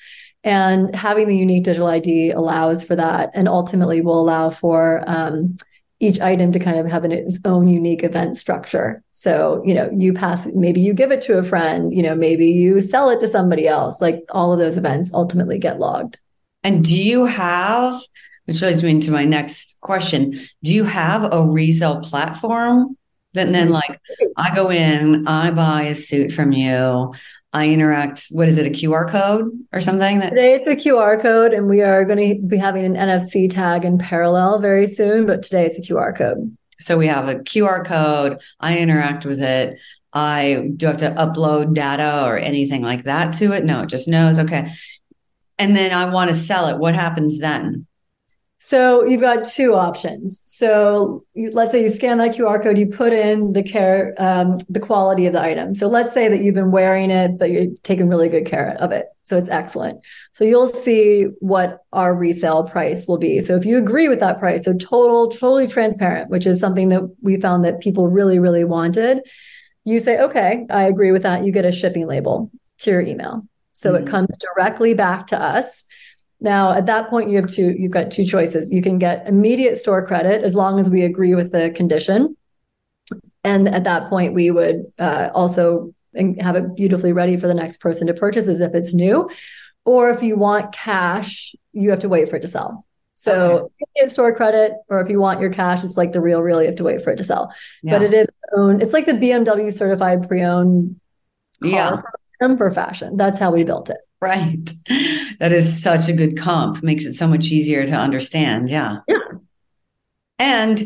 and 0.46 0.96
having 0.96 1.28
the 1.28 1.38
unique 1.38 1.64
digital 1.64 1.88
id 1.88 2.32
allows 2.32 2.84
for 2.84 2.96
that 2.96 3.30
and 3.34 3.50
ultimately 3.50 4.00
will 4.00 4.20
allow 4.20 4.50
for 4.50 5.04
um, 5.08 5.58
each 6.00 6.22
item 6.22 6.52
to 6.54 6.60
kind 6.60 6.80
of 6.80 6.86
have 6.86 7.04
an, 7.04 7.12
its 7.12 7.40
own 7.44 7.68
unique 7.68 8.04
event 8.04 8.38
structure 8.38 9.04
so 9.12 9.62
you 9.66 9.74
know 9.74 9.90
you 9.92 10.14
pass 10.14 10.48
maybe 10.54 10.80
you 10.80 10.94
give 10.94 11.12
it 11.12 11.20
to 11.20 11.38
a 11.38 11.44
friend 11.44 11.94
you 11.94 12.02
know 12.02 12.16
maybe 12.16 12.48
you 12.48 12.80
sell 12.80 13.10
it 13.10 13.20
to 13.20 13.28
somebody 13.28 13.68
else 13.68 14.00
like 14.00 14.24
all 14.30 14.54
of 14.54 14.60
those 14.60 14.78
events 14.78 15.14
ultimately 15.14 15.60
get 15.60 15.80
logged 15.80 16.18
and 16.64 16.86
do 16.86 16.98
you 16.98 17.26
have 17.26 18.02
which 18.46 18.62
leads 18.62 18.84
me 18.84 18.92
into 18.92 19.12
my 19.12 19.26
next 19.26 19.80
question. 19.82 20.40
Do 20.64 20.74
you 20.74 20.84
have 20.84 21.34
a 21.34 21.44
resale 21.44 22.02
platform 22.02 22.98
that 23.36 23.52
then 23.52 23.70
like 23.70 24.00
I 24.36 24.54
go 24.56 24.72
in, 24.72 25.28
I 25.28 25.52
buy 25.52 25.84
a 25.84 25.96
suit 25.96 26.32
from 26.32 26.52
you, 26.52 27.14
I 27.54 27.70
interact, 27.70 28.28
what 28.32 28.50
is 28.50 28.58
it, 28.58 28.66
a 28.66 28.70
QR 28.70 29.10
code 29.10 29.50
or 29.72 29.80
something? 29.80 30.20
That- 30.20 30.32
today 30.32 30.56
it's 30.56 30.68
a 30.68 30.90
QR 30.90 31.22
code 31.22 31.54
and 31.54 31.70
we 31.70 31.82
are 31.82 32.04
going 32.04 32.20
to 32.20 32.42
be 32.42 32.58
having 32.58 32.84
an 32.86 32.96
NFC 32.96 33.50
tag 33.50 33.86
in 33.86 33.98
parallel 33.98 34.60
very 34.60 34.88
soon, 34.88 35.26
but 35.26 35.44
today 35.44 35.66
it's 35.66 35.78
a 35.78 35.82
QR 35.82 36.16
code. 36.16 36.56
So 36.80 36.98
we 36.98 37.08
have 37.08 37.30
a 37.30 37.36
QR 37.36 37.86
code, 37.86 38.42
I 38.60 38.80
interact 38.80 39.26
with 39.26 39.42
it. 39.42 39.80
I 40.12 40.70
do 40.76 40.88
have 40.88 40.98
to 41.00 41.12
upload 41.12 41.74
data 41.74 42.26
or 42.26 42.38
anything 42.38 42.82
like 42.82 43.04
that 43.04 43.36
to 43.38 43.54
it. 43.54 43.66
No, 43.66 43.84
it 43.84 43.90
just 43.90 44.08
knows. 44.08 44.40
Okay. 44.40 44.72
And 45.58 45.76
then 45.76 45.94
I 45.94 46.10
want 46.10 46.30
to 46.30 46.36
sell 46.36 46.68
it. 46.68 46.78
What 46.78 46.96
happens 46.96 47.40
then? 47.40 47.86
So 48.58 49.06
you've 49.06 49.22
got 49.22 49.44
two 49.44 49.76
options. 49.76 50.42
So 50.46 51.26
you, 51.34 51.52
let's 51.52 51.72
say 51.72 51.84
you 51.84 51.90
scan 51.90 52.18
that 52.20 52.36
QR 52.36 52.64
code, 52.64 52.78
you 52.78 52.88
put 52.88 53.12
in 53.12 53.54
the 53.54 53.62
care, 53.62 54.16
um, 54.18 54.58
the 54.70 54.80
quality 54.80 55.26
of 55.26 55.34
the 55.34 55.42
item. 55.42 55.76
So 55.76 55.88
let's 55.88 56.14
say 56.14 56.30
that 56.30 56.42
you've 56.42 56.56
been 56.56 56.72
wearing 56.72 57.12
it, 57.12 57.38
but 57.38 57.52
you're 57.52 57.68
taking 57.84 58.08
really 58.08 58.30
good 58.30 58.46
care 58.46 58.76
of 58.80 58.92
it. 58.92 59.08
So 59.24 59.38
it's 59.38 59.50
excellent. 59.50 60.00
So 60.32 60.46
you'll 60.46 60.68
see 60.68 61.26
what 61.40 61.80
our 61.92 62.16
resale 62.16 62.64
price 62.64 63.08
will 63.08 63.18
be. 63.18 63.42
So 63.42 63.56
if 63.56 63.66
you 63.66 63.78
agree 63.78 64.08
with 64.08 64.22
that 64.22 64.40
price, 64.40 64.64
so 64.64 64.74
total, 64.74 65.30
totally 65.30 65.68
transparent, 65.68 66.30
which 66.30 66.48
is 66.48 66.60
something 66.60 66.90
that 66.90 67.04
we 67.22 67.40
found 67.40 67.66
that 67.66 67.82
people 67.82 68.08
really, 68.08 68.40
really 68.40 68.64
wanted. 68.64 69.22
You 69.84 70.00
say, 70.00 70.20
okay, 70.20 70.66
I 70.70 70.84
agree 70.84 71.12
with 71.12 71.24
that. 71.24 71.44
You 71.44 71.52
get 71.52 71.66
a 71.66 71.72
shipping 71.72 72.08
label 72.08 72.50
to 72.80 72.92
your 72.92 73.02
email. 73.02 73.46
So 73.74 73.94
mm-hmm. 73.94 74.08
it 74.08 74.10
comes 74.10 74.38
directly 74.38 74.94
back 74.94 75.28
to 75.28 75.40
us 75.40 75.84
now, 76.46 76.74
at 76.74 76.86
that 76.86 77.10
point, 77.10 77.32
you 77.32 77.38
have 77.38 77.48
two, 77.48 77.76
you've 77.78 77.92
got 77.92 78.12
two 78.12 78.24
choices. 78.24 78.72
You 78.72 78.84
can 78.84 79.00
get 79.00 79.28
immediate 79.28 79.78
store 79.78 80.06
credit 80.06 80.44
as 80.44 80.54
long 80.54 80.80
as 80.80 80.92
we 80.92 81.02
agree 81.02 81.34
with 81.34 81.52
the 81.52 81.72
condition. 81.72 82.38
And 83.44 83.68
at 83.68 83.84
that 83.86 84.10
point, 84.12 84.36
we 84.36 84.52
would 84.52 84.84
uh, 85.00 85.32
also 85.34 85.94
have 86.40 86.56
it 86.56 86.76
beautifully 86.76 87.14
ready 87.14 87.36
for 87.36 87.48
the 87.48 87.56
next 87.56 87.78
person 87.78 88.06
to 88.08 88.14
purchase 88.14 88.48
as 88.48 88.62
if 88.62 88.76
it's 88.76 88.94
new. 88.94 89.28
Or 89.86 90.12
if 90.12 90.22
you 90.22 90.38
want 90.38 90.72
cash, 90.72 91.56
you 91.74 91.90
have 91.90 92.02
to 92.02 92.10
wait 92.10 92.30
for 92.30 92.36
it 92.36 92.42
to 92.42 92.48
sell. 92.48 92.86
So 93.16 93.72
okay. 93.98 94.08
store 94.08 94.36
credit, 94.36 94.74
or 94.88 95.02
if 95.02 95.10
you 95.10 95.20
want 95.20 95.40
your 95.42 95.52
cash, 95.52 95.84
it's 95.84 95.98
like 95.98 96.12
the 96.12 96.22
real, 96.22 96.44
real. 96.44 96.62
You 96.62 96.68
have 96.68 96.76
to 96.76 96.84
wait 96.84 97.02
for 97.02 97.12
it 97.12 97.18
to 97.18 97.24
sell. 97.24 97.52
Yeah. 97.82 97.98
But 97.98 98.04
it 98.04 98.14
is 98.14 98.28
own. 98.56 98.82
It's 98.82 98.94
like 98.94 99.08
the 99.08 99.14
BMW 99.14 99.74
certified 99.74 100.28
pre-owned 100.28 101.00
car 101.64 102.04
yeah. 102.40 102.56
for 102.56 102.72
fashion. 102.72 103.18
That's 103.18 103.40
how 103.40 103.52
we 103.52 103.64
built 103.64 103.90
it. 103.90 103.98
Right. 104.22 104.70
That 105.40 105.52
is 105.52 105.84
such 105.84 106.08
a 106.08 106.14
good 106.14 106.38
comp. 106.38 106.82
Makes 106.82 107.06
it 107.06 107.14
so 107.16 107.28
much 107.28 107.52
easier 107.52 107.86
to 107.86 107.94
understand. 107.94 108.70
Yeah. 108.70 109.00
Yeah. 109.08 109.18
And 110.40 110.82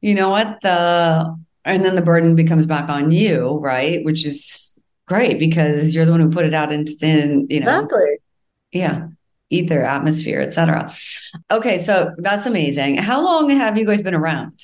you 0.00 0.14
know 0.14 0.30
what? 0.30 0.60
The 0.62 1.36
and 1.64 1.84
then 1.84 1.94
the 1.94 2.02
burden 2.02 2.34
becomes 2.34 2.66
back 2.66 2.88
on 2.88 3.10
you, 3.10 3.58
right? 3.60 4.04
Which 4.04 4.26
is 4.26 4.78
great 5.06 5.38
because 5.38 5.94
you're 5.94 6.04
the 6.04 6.10
one 6.12 6.20
who 6.20 6.30
put 6.30 6.46
it 6.46 6.54
out 6.54 6.72
into 6.72 6.92
the, 7.00 7.46
you 7.48 7.60
know. 7.60 7.80
Exactly. 7.80 8.16
Yeah. 8.72 9.08
Ether, 9.50 9.82
atmosphere, 9.82 10.40
etc. 10.40 10.92
Okay, 11.50 11.80
so 11.82 12.14
that's 12.18 12.46
amazing. 12.46 12.96
How 12.96 13.22
long 13.22 13.50
have 13.50 13.76
you 13.76 13.84
guys 13.84 14.00
been 14.00 14.14
around? 14.14 14.60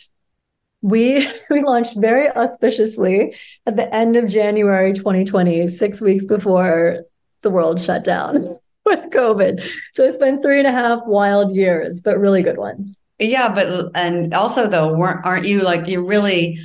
We 0.81 1.29
we 1.51 1.63
launched 1.63 1.97
very 1.97 2.29
auspiciously 2.29 3.35
at 3.67 3.77
the 3.77 3.93
end 3.95 4.17
of 4.17 4.29
January 4.29 4.93
2020, 4.93 5.69
six 5.69 6.01
weeks 6.01 6.25
before 6.25 7.03
the 7.47 7.51
world 7.51 7.81
shut 7.81 8.03
down 8.03 8.43
with 8.85 9.11
COVID. 9.11 9.65
So 9.95 10.03
it's 10.03 10.17
been 10.17 10.43
three 10.43 10.59
and 10.59 10.67
a 10.67 10.73
half 10.73 11.01
wild 11.07 11.55
years, 11.55 12.01
but 12.01 12.19
really 12.19 12.43
good 12.43 12.59
ones. 12.59 12.99
Yeah, 13.21 13.55
but 13.55 13.93
and 13.95 14.35
also 14.35 14.67
though, 14.67 14.97
weren't 14.97 15.25
aren't 15.25 15.47
you 15.47 15.63
like 15.63 15.87
you 15.87 16.05
really, 16.05 16.59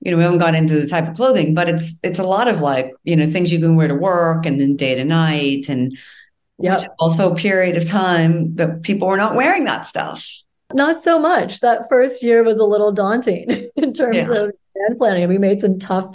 you 0.00 0.10
know, 0.10 0.16
we 0.16 0.24
haven't 0.24 0.38
got 0.38 0.56
into 0.56 0.80
the 0.80 0.88
type 0.88 1.08
of 1.08 1.14
clothing, 1.14 1.54
but 1.54 1.68
it's 1.68 1.98
it's 2.02 2.18
a 2.18 2.24
lot 2.24 2.48
of 2.48 2.60
like 2.60 2.92
you 3.04 3.14
know 3.14 3.26
things 3.26 3.52
you 3.52 3.60
can 3.60 3.76
wear 3.76 3.88
to 3.88 3.94
work 3.94 4.44
and 4.44 4.60
then 4.60 4.74
day 4.74 4.96
to 4.96 5.04
night 5.04 5.68
and 5.68 5.96
yeah, 6.58 6.78
also 6.98 7.32
a 7.32 7.36
period 7.36 7.76
of 7.76 7.88
time 7.88 8.56
that 8.56 8.82
people 8.82 9.06
were 9.08 9.16
not 9.16 9.36
wearing 9.36 9.64
that 9.64 9.86
stuff. 9.86 10.28
Not 10.72 11.00
so 11.00 11.18
much. 11.18 11.60
That 11.60 11.88
first 11.88 12.22
year 12.22 12.42
was 12.42 12.58
a 12.58 12.64
little 12.64 12.90
daunting 12.90 13.70
in 13.76 13.92
terms 13.92 14.16
yeah. 14.16 14.30
of 14.30 14.52
brand 14.74 14.98
planning. 14.98 15.28
We 15.28 15.38
made 15.38 15.60
some 15.60 15.78
tough 15.78 16.14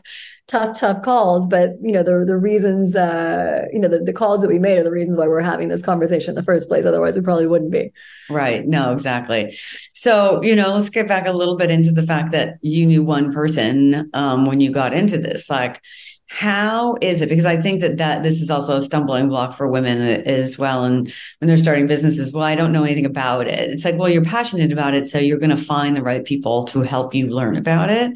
tough, 0.50 0.80
tough 0.80 1.04
calls, 1.04 1.48
but 1.48 1.76
you 1.82 1.92
know, 1.92 2.04
the 2.04 2.26
the 2.26 2.36
reasons, 2.36 2.96
uh, 2.96 3.66
you 3.72 3.80
know, 3.80 3.88
the, 3.88 4.00
the 4.00 4.12
calls 4.12 4.42
that 4.42 4.50
we 4.50 4.60
made 4.60 4.78
are 4.78 4.84
the 4.84 4.92
reasons 4.92 5.16
why 5.16 5.28
we're 5.28 5.40
having 5.40 5.70
this 5.70 5.82
conversation 5.82 6.32
in 6.32 6.36
the 6.36 6.44
first 6.44 6.68
place. 6.68 6.86
Otherwise, 6.86 7.16
we 7.16 7.22
probably 7.22 7.48
wouldn't 7.48 7.72
be. 7.72 7.94
Right. 8.30 8.66
No, 8.68 8.92
exactly. 8.92 9.58
So, 9.94 10.42
you 10.42 10.56
know, 10.56 10.74
let's 10.74 10.90
get 10.90 11.08
back 11.08 11.28
a 11.28 11.32
little 11.32 11.56
bit 11.56 11.72
into 11.72 11.92
the 11.92 12.04
fact 12.04 12.32
that 12.32 12.58
you 12.62 12.86
knew 12.86 13.04
one 13.04 13.32
person 13.32 14.10
um, 14.14 14.46
when 14.46 14.60
you 14.60 14.72
got 14.72 14.94
into 14.94 15.20
this. 15.20 15.50
Like, 15.50 15.82
how 16.30 16.96
is 17.02 17.22
it? 17.22 17.30
Because 17.30 17.46
i 17.46 17.60
think 17.60 17.82
that 17.82 17.98
that 17.98 18.22
this 18.22 18.40
is 18.40 18.52
also 18.52 18.78
a 18.78 18.82
stumbling 18.82 19.30
block 19.30 19.58
for 19.58 19.68
women 19.68 20.00
as 20.00 20.58
well 20.60 20.84
and 20.84 21.12
when 21.40 21.48
they're 21.48 21.58
starting 21.58 21.88
businesses 21.88 22.32
well 22.32 22.44
i 22.44 22.56
don't 22.56 22.72
know 22.72 22.84
anything 22.84 23.06
about 23.06 23.48
it. 23.48 23.72
It's 23.72 23.84
like 23.84 23.98
well 23.98 24.10
you're 24.10 24.24
passionate 24.24 24.72
about 24.72 24.94
it 24.94 25.08
so 25.08 25.18
you're 25.18 25.40
going 25.40 25.50
to 25.50 25.58
find 25.58 25.98
the 25.98 26.04
right 26.04 26.24
people 26.24 26.66
to 26.66 26.82
help 26.82 27.16
you 27.16 27.28
learn 27.28 27.58
about 27.58 27.90
it. 27.90 28.14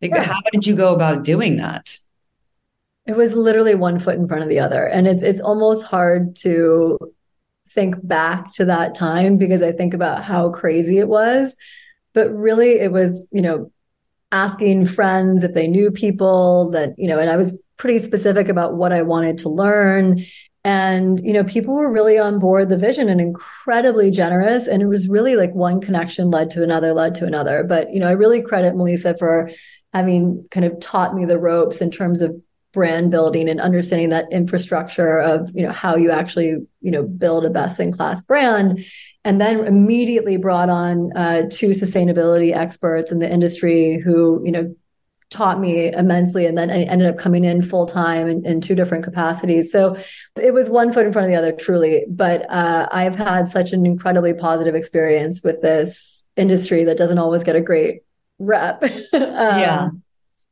Like, 0.00 0.12
yeah. 0.12 0.22
how 0.22 0.40
did 0.52 0.66
you 0.66 0.76
go 0.76 0.94
about 0.94 1.24
doing 1.24 1.56
that? 1.56 1.98
It 3.04 3.16
was 3.16 3.34
literally 3.34 3.74
one 3.74 3.98
foot 3.98 4.16
in 4.16 4.28
front 4.28 4.44
of 4.44 4.48
the 4.48 4.60
other 4.60 4.86
and 4.86 5.08
it's 5.08 5.24
it's 5.24 5.40
almost 5.40 5.84
hard 5.84 6.36
to 6.36 6.98
think 7.70 7.96
back 8.06 8.52
to 8.54 8.64
that 8.66 8.94
time 8.94 9.36
because 9.38 9.60
i 9.60 9.72
think 9.72 9.92
about 9.92 10.22
how 10.22 10.50
crazy 10.50 10.98
it 10.98 11.08
was. 11.08 11.56
But 12.12 12.32
really 12.32 12.78
it 12.78 12.92
was 12.92 13.26
you 13.32 13.42
know 13.42 13.72
asking 14.32 14.86
friends 14.86 15.44
if 15.44 15.52
they 15.52 15.68
knew 15.68 15.90
people 15.90 16.70
that, 16.72 16.94
you 16.98 17.08
know, 17.08 17.18
and 17.18 17.30
I 17.30 17.36
was 17.36 17.62
pretty 17.76 17.98
specific 17.98 18.48
about 18.48 18.74
what 18.74 18.92
I 18.92 19.02
wanted 19.02 19.38
to 19.38 19.48
learn. 19.48 20.24
And, 20.64 21.20
you 21.20 21.32
know, 21.32 21.44
people 21.44 21.74
were 21.74 21.92
really 21.92 22.18
on 22.18 22.40
board 22.40 22.68
the 22.68 22.76
vision 22.76 23.08
and 23.08 23.20
incredibly 23.20 24.10
generous. 24.10 24.66
And 24.66 24.82
it 24.82 24.86
was 24.86 25.08
really 25.08 25.36
like 25.36 25.54
one 25.54 25.80
connection 25.80 26.30
led 26.30 26.50
to 26.50 26.62
another, 26.62 26.92
led 26.92 27.14
to 27.16 27.26
another. 27.26 27.62
But, 27.62 27.92
you 27.92 28.00
know, 28.00 28.08
I 28.08 28.12
really 28.12 28.42
credit 28.42 28.74
Melissa 28.74 29.16
for 29.16 29.50
having 29.92 30.46
kind 30.50 30.66
of 30.66 30.80
taught 30.80 31.14
me 31.14 31.24
the 31.24 31.38
ropes 31.38 31.80
in 31.80 31.90
terms 31.90 32.20
of 32.20 32.34
brand 32.76 33.10
building 33.10 33.48
and 33.48 33.58
understanding 33.58 34.10
that 34.10 34.26
infrastructure 34.30 35.18
of 35.18 35.50
you 35.54 35.62
know 35.62 35.72
how 35.72 35.96
you 35.96 36.10
actually 36.10 36.58
you 36.82 36.90
know 36.90 37.02
build 37.02 37.46
a 37.46 37.48
best 37.48 37.80
in 37.80 37.90
class 37.90 38.20
brand 38.20 38.84
and 39.26 39.40
then 39.40 39.66
immediately 39.66 40.36
brought 40.36 40.70
on 40.70 41.10
uh, 41.16 41.42
two 41.50 41.70
sustainability 41.70 42.54
experts 42.54 43.10
in 43.10 43.18
the 43.18 43.28
industry 43.28 43.98
who 43.98 44.40
you 44.44 44.52
know 44.52 44.74
taught 45.28 45.58
me 45.58 45.92
immensely 45.92 46.46
and 46.46 46.56
then 46.56 46.70
I 46.70 46.84
ended 46.84 47.08
up 47.08 47.18
coming 47.18 47.44
in 47.44 47.60
full 47.60 47.86
time 47.86 48.28
in, 48.28 48.46
in, 48.46 48.60
two 48.60 48.76
different 48.76 49.02
capacities. 49.02 49.72
So 49.72 49.96
it 50.40 50.54
was 50.54 50.70
one 50.70 50.92
foot 50.92 51.04
in 51.04 51.12
front 51.12 51.26
of 51.26 51.32
the 51.32 51.36
other 51.36 51.50
truly. 51.50 52.06
But 52.08 52.48
uh, 52.48 52.88
i've 52.92 53.16
had 53.16 53.48
such 53.48 53.72
an 53.72 53.84
incredibly 53.84 54.32
positive 54.32 54.76
experience 54.76 55.42
with 55.42 55.60
this 55.62 56.24
industry 56.36 56.84
that 56.84 56.96
doesn't 56.96 57.18
always 57.18 57.42
get 57.42 57.56
a 57.56 57.60
great 57.60 58.02
rep. 58.38 58.82
Um, 59.12 59.60
yeah. 59.60 59.88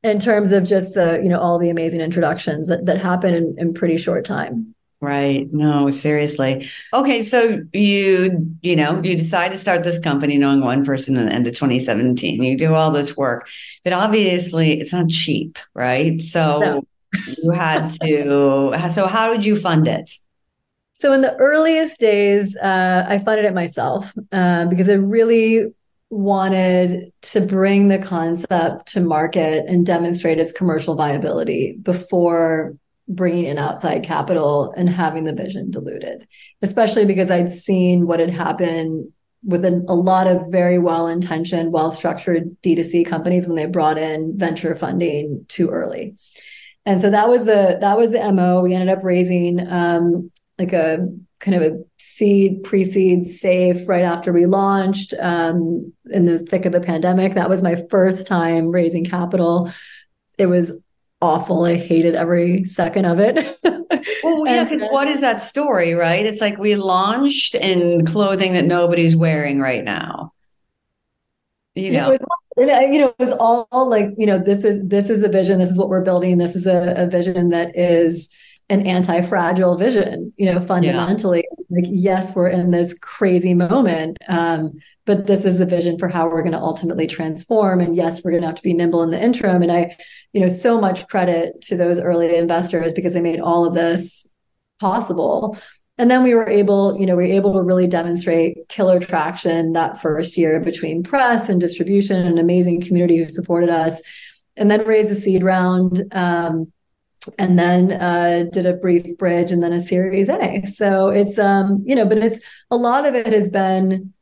in 0.03 0.19
terms 0.19 0.53
of 0.53 0.65
just 0.65 0.95
the 0.95 1.21
you 1.23 1.29
know 1.29 1.39
all 1.39 1.59
the 1.59 1.71
amazing 1.71 2.01
introductions 2.01 2.67
that, 2.67 2.87
that 2.87 3.01
happen 3.01 3.35
in, 3.35 3.55
in 3.57 3.73
pretty 3.73 3.97
short 3.97 4.25
time 4.25 4.75
Right. 5.05 5.53
No, 5.53 5.91
seriously. 5.91 6.67
Okay. 6.95 7.23
So 7.23 7.61
you, 7.75 8.57
you 8.63 8.75
know, 8.75 9.03
you 9.05 9.17
decide 9.17 9.53
to 9.53 9.59
start 9.59 9.85
this 9.85 9.99
company 9.99 10.39
knowing 10.39 10.63
one 10.63 10.83
person 10.83 11.15
in 11.19 11.27
the 11.27 11.33
end 11.33 11.47
of 11.47 11.53
2017. 11.53 12.43
You 12.43 12.57
do 12.57 12.73
all 12.73 12.91
this 12.91 13.15
work, 13.15 13.47
but 13.85 13.93
obviously 13.93 14.81
it's 14.81 14.95
not 14.95 15.11
cheap, 15.11 15.59
right? 15.75 16.23
So 16.23 16.59
no. 16.59 16.83
you 17.37 17.51
had 17.51 17.91
to, 18.01 18.89
so 18.91 19.07
how 19.07 19.31
did 19.31 19.45
you 19.45 19.61
fund 19.61 19.87
it? 19.87 20.11
So 20.95 21.13
in 21.13 21.21
the 21.21 21.35
earliest 21.37 22.01
days, 22.01 22.57
uh, 22.57 23.05
I 23.07 23.19
funded 23.19 23.45
it 23.45 23.53
myself 23.53 24.11
uh, 24.33 24.65
because 24.69 24.89
I 24.89 24.95
really 24.95 25.67
wanted 26.09 27.13
to 27.21 27.43
bring 27.43 27.89
the 27.89 27.99
concept 27.99 28.93
to 28.93 29.01
market 29.01 29.67
and 29.67 29.85
demonstrate 29.85 30.39
its 30.39 30.51
commercial 30.51 30.95
viability 30.95 31.77
before 31.83 32.77
bringing 33.07 33.45
in 33.45 33.59
outside 33.59 34.03
capital 34.03 34.73
and 34.77 34.89
having 34.89 35.25
the 35.25 35.35
vision 35.35 35.71
diluted, 35.71 36.27
especially 36.63 37.05
because 37.05 37.31
I'd 37.31 37.51
seen 37.51 38.07
what 38.07 38.21
had 38.21 38.31
happened 38.31 39.13
with 39.45 39.65
a, 39.65 39.85
a 39.89 39.95
lot 39.95 40.27
of 40.27 40.51
very 40.51 40.79
well 40.79 41.07
intentioned, 41.07 41.73
well 41.73 41.91
structured 41.91 42.57
D2C 42.63 43.07
companies 43.07 43.47
when 43.47 43.57
they 43.57 43.67
brought 43.67 43.99
in 43.99 44.39
venture 44.39 44.75
funding 44.75 45.45
too 45.49 45.69
early. 45.69 46.17
And 46.87 47.01
so 47.01 47.11
that 47.11 47.29
was 47.29 47.45
the 47.45 47.79
that 47.81 47.97
was 47.97 48.13
the 48.13 48.33
MO. 48.33 48.63
We 48.63 48.75
ended 48.75 48.97
up 48.97 49.05
raising 49.05 49.67
um, 49.69 50.31
like 50.59 50.73
a 50.73 51.07
kind 51.41 51.63
of 51.63 51.63
a 51.63 51.79
seed, 51.99 52.63
pre-seed 52.63 53.27
safe 53.27 53.89
right 53.89 54.03
after 54.03 54.33
we 54.33 54.47
launched 54.47 55.15
um, 55.19 55.93
in 56.11 56.25
the 56.25 56.39
thick 56.39 56.65
of 56.65 56.73
the 56.73 56.81
pandemic. 56.81 57.35
That 57.35 57.51
was 57.51 57.63
my 57.63 57.83
first 57.91 58.27
time 58.27 58.71
raising 58.71 59.05
capital. 59.05 59.71
It 60.39 60.47
was 60.47 60.73
awful. 61.25 61.65
I 61.65 61.77
hated 61.77 62.15
every 62.15 62.65
second 62.65 63.07
of 63.07 63.19
it. 63.19 63.35
well, 64.23 64.47
yeah, 64.47 64.65
because 64.65 64.83
what 64.83 65.09
is 65.09 65.21
that 65.21 65.43
story, 65.43 65.95
right? 65.95 66.25
It's 66.27 66.41
like 66.41 66.59
we 66.59 66.77
launched 66.77 67.55
in 67.55 68.05
clothing 68.05 68.53
that 68.53 68.67
nobody's 68.67 69.17
wearing 69.17 69.59
right 69.59 69.83
now. 69.83 70.33
You 71.75 71.93
know. 71.93 72.13
It 72.13 72.21
was, 72.21 72.91
you 72.93 72.99
know, 72.99 73.09
it 73.09 73.19
was 73.19 73.33
all 73.41 73.91
like, 73.91 74.11
you 74.17 74.27
know, 74.27 74.39
this 74.39 74.63
is 74.63 74.87
this 74.87 75.11
is 75.11 75.23
the 75.23 75.29
vision. 75.29 75.59
This 75.59 75.71
is 75.71 75.79
what 75.79 75.89
we're 75.89 76.05
building. 76.05 76.39
This 76.39 76.55
is 76.55 76.67
a, 76.67 76.95
a 76.97 77.07
vision 77.07 77.49
that 77.49 77.77
is 77.77 78.29
an 78.69 78.87
anti-fragile 78.87 79.77
vision. 79.77 80.33
You 80.37 80.53
know, 80.53 80.61
fundamentally, 80.61 81.45
yeah. 81.51 81.65
like 81.77 81.85
yes, 81.89 82.37
we're 82.37 82.49
in 82.49 82.71
this 82.71 82.95
crazy 83.01 83.55
moment. 83.55 84.19
Um, 84.29 84.75
but 85.07 85.27
this 85.27 85.45
is 85.45 85.59
the 85.59 85.67
vision 85.67 85.99
for 85.99 86.09
how 86.09 86.29
we're 86.29 86.43
going 86.43 86.53
to 86.53 86.59
ultimately 86.59 87.07
transform. 87.07 87.81
And 87.81 87.95
yes 87.97 88.23
we're 88.23 88.31
going 88.31 88.43
to 88.43 88.49
have 88.49 88.57
to 88.57 88.63
be 88.63 88.75
nimble 88.75 89.03
in 89.03 89.11
the 89.11 89.23
interim. 89.23 89.63
And 89.63 89.73
i 89.73 89.97
you 90.33 90.41
know 90.41 90.49
so 90.49 90.81
much 90.81 91.07
credit 91.09 91.61
to 91.63 91.77
those 91.77 92.01
early 92.01 92.35
investors 92.37 92.93
because 92.93 93.15
they 93.15 93.21
made 93.21 93.41
all 93.41 93.67
of 93.67 93.75
this 93.75 94.27
possible. 94.81 95.59
And 95.97 96.11
then 96.11 96.25
we 96.25 96.35
were 96.35 96.49
able 96.49 96.99
you 96.99 97.07
know 97.07 97.17
we 97.17 97.25
were 97.25 97.33
able 97.33 97.53
to 97.55 97.63
really 97.63 97.87
demonstrate 97.87 98.69
killer 98.69 98.99
traction 98.99 99.73
that 99.75 100.01
first 100.01 100.37
year 100.37 100.61
between 100.61 101.03
press 101.03 101.49
and 101.49 101.61
distribution 101.61 102.17
and 102.17 102.31
an 102.31 102.39
amazing 102.39 102.81
community 102.81 103.19
who 103.19 103.29
supported 103.29 103.71
us 103.71 104.01
and 104.57 104.71
then 104.71 104.87
raised 104.87 105.11
a 105.11 105.15
seed 105.15 105.43
round 105.43 106.03
um, 106.13 106.73
and 107.39 107.59
then 107.59 107.93
uh, 107.93 108.45
did 108.53 108.67
a 108.67 108.75
brief 108.75 109.17
bridge 109.19 109.51
and 109.51 109.63
then 109.63 109.73
a 109.73 109.81
series 109.81 110.29
a. 110.29 110.65
So 110.67 111.09
it's 111.09 111.39
um 111.39 111.83
you 111.85 111.95
know 111.95 112.07
but 112.07 112.19
it's 112.19 112.41
a 112.71 112.77
lot 112.77 113.07
of 113.07 113.15
it 113.15 113.33
has 113.33 113.51
been 113.51 114.14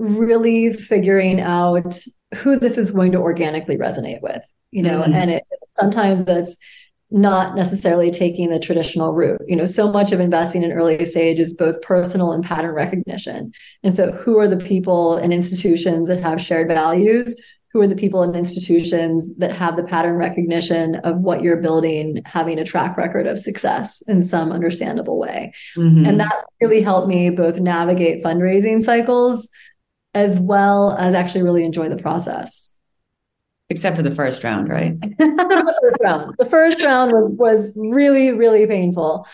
really 0.00 0.72
figuring 0.72 1.40
out 1.40 1.98
who 2.36 2.58
this 2.58 2.78
is 2.78 2.90
going 2.90 3.12
to 3.12 3.18
organically 3.18 3.76
resonate 3.76 4.22
with 4.22 4.42
you 4.70 4.82
know 4.82 5.02
mm-hmm. 5.02 5.12
and 5.12 5.30
it 5.30 5.44
sometimes 5.70 6.24
that's 6.24 6.56
not 7.12 7.56
necessarily 7.56 8.10
taking 8.10 8.50
the 8.50 8.58
traditional 8.58 9.12
route 9.12 9.40
you 9.46 9.56
know 9.56 9.66
so 9.66 9.92
much 9.92 10.12
of 10.12 10.20
investing 10.20 10.62
in 10.62 10.72
early 10.72 11.04
stage 11.04 11.38
is 11.38 11.52
both 11.52 11.80
personal 11.82 12.32
and 12.32 12.44
pattern 12.44 12.74
recognition 12.74 13.52
and 13.82 13.94
so 13.94 14.10
who 14.12 14.38
are 14.38 14.48
the 14.48 14.56
people 14.56 15.16
and 15.16 15.34
institutions 15.34 16.08
that 16.08 16.22
have 16.22 16.40
shared 16.40 16.68
values 16.68 17.36
who 17.72 17.80
are 17.80 17.86
the 17.86 17.96
people 17.96 18.22
and 18.22 18.34
institutions 18.34 19.36
that 19.36 19.54
have 19.54 19.76
the 19.76 19.84
pattern 19.84 20.16
recognition 20.16 20.96
of 20.96 21.18
what 21.18 21.42
you're 21.42 21.60
building 21.60 22.22
having 22.24 22.58
a 22.58 22.64
track 22.64 22.96
record 22.96 23.26
of 23.26 23.38
success 23.38 24.02
in 24.08 24.22
some 24.22 24.50
understandable 24.50 25.18
way 25.18 25.52
mm-hmm. 25.76 26.06
and 26.06 26.20
that 26.20 26.44
really 26.60 26.80
helped 26.80 27.08
me 27.08 27.28
both 27.28 27.58
navigate 27.58 28.22
fundraising 28.22 28.82
cycles 28.82 29.50
as 30.14 30.38
well 30.38 30.92
as 30.98 31.14
actually 31.14 31.42
really 31.42 31.64
enjoy 31.64 31.88
the 31.88 31.96
process. 31.96 32.72
Except 33.68 33.96
for 33.96 34.02
the 34.02 34.14
first 34.14 34.42
round, 34.42 34.68
right? 34.68 35.00
the 35.00 35.78
first 35.82 35.98
round. 36.02 36.34
The 36.38 36.46
first 36.46 36.82
round 36.82 37.12
was 37.12 37.32
was 37.32 37.72
really, 37.76 38.32
really 38.32 38.66
painful. 38.66 39.26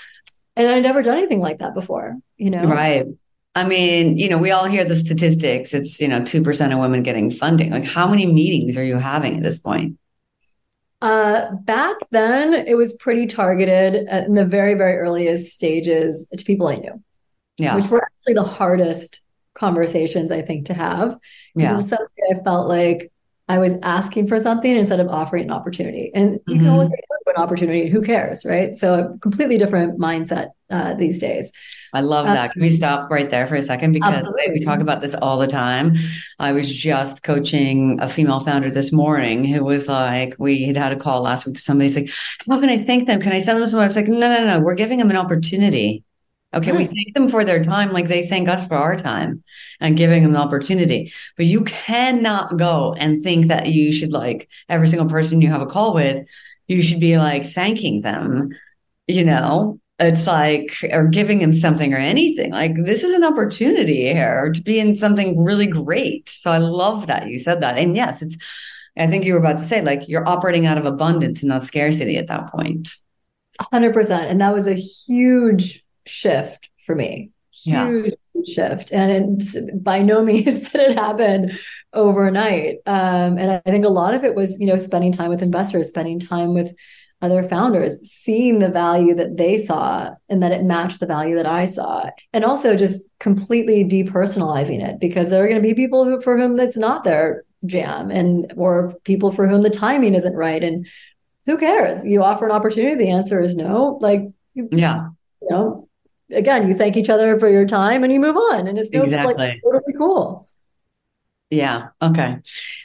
And 0.56 0.68
I'd 0.68 0.82
never 0.82 1.02
done 1.02 1.16
anything 1.16 1.40
like 1.40 1.58
that 1.58 1.74
before, 1.74 2.16
you 2.36 2.50
know? 2.50 2.64
Right. 2.64 3.06
I 3.54 3.66
mean, 3.66 4.18
you 4.18 4.28
know, 4.28 4.36
we 4.36 4.50
all 4.50 4.66
hear 4.66 4.84
the 4.84 4.96
statistics. 4.96 5.72
It's, 5.72 6.00
you 6.00 6.08
know, 6.08 6.20
2% 6.20 6.72
of 6.72 6.78
women 6.78 7.02
getting 7.02 7.30
funding. 7.30 7.70
Like, 7.70 7.84
how 7.84 8.06
many 8.06 8.26
meetings 8.26 8.76
are 8.76 8.84
you 8.84 8.96
having 8.96 9.36
at 9.36 9.42
this 9.42 9.58
point? 9.58 9.98
Uh, 11.00 11.54
back 11.62 11.96
then, 12.10 12.52
it 12.52 12.76
was 12.76 12.94
pretty 12.94 13.26
targeted 13.26 13.94
in 14.08 14.34
the 14.34 14.44
very, 14.44 14.74
very 14.74 14.96
earliest 14.96 15.52
stages 15.52 16.28
to 16.36 16.44
people 16.44 16.68
I 16.68 16.76
knew. 16.76 17.02
Yeah. 17.58 17.76
Which 17.76 17.88
were 17.88 18.02
actually 18.02 18.34
the 18.34 18.44
hardest 18.44 19.22
conversations 19.56 20.30
I 20.30 20.42
think 20.42 20.66
to 20.66 20.74
have. 20.74 21.16
Yeah. 21.54 21.78
In 21.78 21.84
some 21.84 21.98
way 21.98 22.38
I 22.38 22.42
felt 22.44 22.68
like 22.68 23.10
I 23.48 23.58
was 23.58 23.76
asking 23.82 24.26
for 24.26 24.40
something 24.40 24.76
instead 24.76 25.00
of 25.00 25.08
offering 25.08 25.44
an 25.44 25.50
opportunity. 25.52 26.10
And 26.14 26.32
you 26.32 26.38
mm-hmm. 26.38 26.64
can 26.64 26.68
always 26.68 26.88
say 26.88 26.98
an 27.36 27.42
opportunity, 27.42 27.88
who 27.88 28.02
cares, 28.02 28.44
right? 28.44 28.74
So 28.74 28.94
a 28.94 29.18
completely 29.18 29.58
different 29.58 29.98
mindset 29.98 30.50
uh, 30.70 30.94
these 30.94 31.18
days. 31.18 31.52
I 31.92 32.00
love 32.00 32.26
that. 32.26 32.46
Um, 32.46 32.50
Can 32.52 32.62
we 32.62 32.70
stop 32.70 33.10
right 33.10 33.28
there 33.28 33.46
for 33.46 33.54
a 33.54 33.62
second? 33.62 33.92
Because 33.92 34.14
absolutely. 34.14 34.52
we 34.52 34.60
talk 34.60 34.80
about 34.80 35.00
this 35.00 35.14
all 35.14 35.38
the 35.38 35.46
time. 35.46 35.96
I 36.38 36.52
was 36.52 36.72
just 36.72 37.22
coaching 37.22 37.98
a 38.00 38.08
female 38.08 38.40
founder 38.40 38.70
this 38.70 38.92
morning 38.92 39.44
who 39.44 39.64
was 39.64 39.88
like, 39.88 40.34
we 40.38 40.64
had 40.64 40.76
had 40.76 40.92
a 40.92 40.96
call 40.96 41.22
last 41.22 41.46
week. 41.46 41.58
Somebody's 41.58 41.96
like, 41.96 42.10
how 42.48 42.60
can 42.60 42.68
I 42.68 42.78
thank 42.78 43.06
them? 43.06 43.20
Can 43.20 43.32
I 43.32 43.38
send 43.38 43.60
them 43.60 43.66
some? 43.66 43.80
I 43.80 43.86
was 43.86 43.96
like, 43.96 44.08
no, 44.08 44.18
no, 44.18 44.44
no. 44.44 44.60
We're 44.60 44.74
giving 44.74 44.98
them 44.98 45.10
an 45.10 45.16
opportunity 45.16 46.04
Okay, 46.56 46.72
we 46.72 46.86
thank 46.86 47.12
them 47.12 47.28
for 47.28 47.44
their 47.44 47.62
time 47.62 47.92
like 47.92 48.08
they 48.08 48.26
thank 48.26 48.48
us 48.48 48.66
for 48.66 48.76
our 48.76 48.96
time 48.96 49.44
and 49.78 49.96
giving 49.96 50.22
them 50.22 50.32
the 50.32 50.38
opportunity. 50.38 51.12
But 51.36 51.46
you 51.46 51.64
cannot 51.64 52.56
go 52.56 52.94
and 52.98 53.22
think 53.22 53.48
that 53.48 53.68
you 53.72 53.92
should 53.92 54.10
like 54.10 54.48
every 54.68 54.88
single 54.88 55.08
person 55.08 55.42
you 55.42 55.48
have 55.48 55.60
a 55.60 55.66
call 55.66 55.92
with, 55.92 56.26
you 56.66 56.82
should 56.82 57.00
be 57.00 57.18
like 57.18 57.44
thanking 57.44 58.00
them, 58.00 58.50
you 59.06 59.24
know? 59.24 59.80
It's 59.98 60.26
like 60.26 60.72
or 60.92 61.06
giving 61.06 61.38
them 61.38 61.54
something 61.54 61.94
or 61.94 61.98
anything. 61.98 62.52
Like 62.52 62.74
this 62.74 63.02
is 63.02 63.14
an 63.14 63.24
opportunity 63.24 64.12
here 64.12 64.52
to 64.52 64.62
be 64.62 64.78
in 64.78 64.94
something 64.94 65.42
really 65.42 65.66
great. 65.66 66.28
So 66.28 66.50
I 66.50 66.58
love 66.58 67.06
that 67.06 67.28
you 67.28 67.38
said 67.38 67.62
that. 67.62 67.78
And 67.78 67.96
yes, 67.96 68.22
it's 68.22 68.36
I 68.98 69.06
think 69.06 69.24
you 69.24 69.34
were 69.34 69.38
about 69.38 69.58
to 69.58 69.64
say 69.64 69.82
like 69.82 70.08
you're 70.08 70.28
operating 70.28 70.66
out 70.66 70.78
of 70.78 70.86
abundance 70.86 71.42
and 71.42 71.48
not 71.48 71.64
scarcity 71.64 72.16
at 72.16 72.28
that 72.28 72.50
point. 72.50 72.88
100%. 73.60 74.10
And 74.10 74.40
that 74.40 74.52
was 74.52 74.66
a 74.66 74.74
huge 74.74 75.82
shift 76.06 76.70
for 76.84 76.94
me. 76.94 77.30
Huge 77.50 78.14
yeah. 78.34 78.42
shift. 78.54 78.92
And 78.92 79.42
it, 79.42 79.82
by 79.82 80.02
no 80.02 80.22
means 80.22 80.68
did 80.70 80.90
it 80.90 80.98
happen 80.98 81.52
overnight. 81.92 82.76
Um, 82.86 83.38
and 83.38 83.50
I 83.50 83.70
think 83.70 83.84
a 83.84 83.90
lot 83.90 84.14
of 84.14 84.24
it 84.24 84.34
was, 84.34 84.58
you 84.58 84.66
know, 84.66 84.76
spending 84.76 85.12
time 85.12 85.30
with 85.30 85.42
investors, 85.42 85.88
spending 85.88 86.20
time 86.20 86.54
with 86.54 86.74
other 87.22 87.42
founders, 87.42 87.98
seeing 88.08 88.58
the 88.58 88.68
value 88.68 89.14
that 89.14 89.38
they 89.38 89.56
saw 89.56 90.10
and 90.28 90.42
that 90.42 90.52
it 90.52 90.62
matched 90.64 91.00
the 91.00 91.06
value 91.06 91.34
that 91.36 91.46
I 91.46 91.64
saw. 91.64 92.10
And 92.32 92.44
also 92.44 92.76
just 92.76 93.02
completely 93.20 93.84
depersonalizing 93.84 94.86
it 94.86 95.00
because 95.00 95.30
there 95.30 95.42
are 95.42 95.48
going 95.48 95.60
to 95.60 95.66
be 95.66 95.74
people 95.74 96.04
who, 96.04 96.20
for 96.20 96.36
whom 96.36 96.56
that's 96.56 96.76
not 96.76 97.04
their 97.04 97.44
jam 97.64 98.10
and 98.10 98.52
or 98.56 98.94
people 99.04 99.32
for 99.32 99.48
whom 99.48 99.62
the 99.62 99.70
timing 99.70 100.14
isn't 100.14 100.34
right. 100.34 100.62
And 100.62 100.86
who 101.46 101.56
cares? 101.56 102.04
You 102.04 102.22
offer 102.22 102.44
an 102.44 102.52
opportunity, 102.52 102.96
the 102.96 103.10
answer 103.10 103.40
is 103.40 103.56
no. 103.56 103.98
Like 104.00 104.20
yeah. 104.54 105.08
You 105.42 105.48
know, 105.50 105.85
again, 106.30 106.68
you 106.68 106.74
thank 106.74 106.96
each 106.96 107.10
other 107.10 107.38
for 107.38 107.48
your 107.48 107.66
time 107.66 108.04
and 108.04 108.12
you 108.12 108.20
move 108.20 108.36
on. 108.36 108.66
And 108.66 108.78
it's 108.78 108.90
no, 108.90 109.04
exactly. 109.04 109.34
like 109.34 109.60
totally 109.62 109.94
cool. 109.96 110.48
Yeah. 111.50 111.88
Okay. 112.02 112.38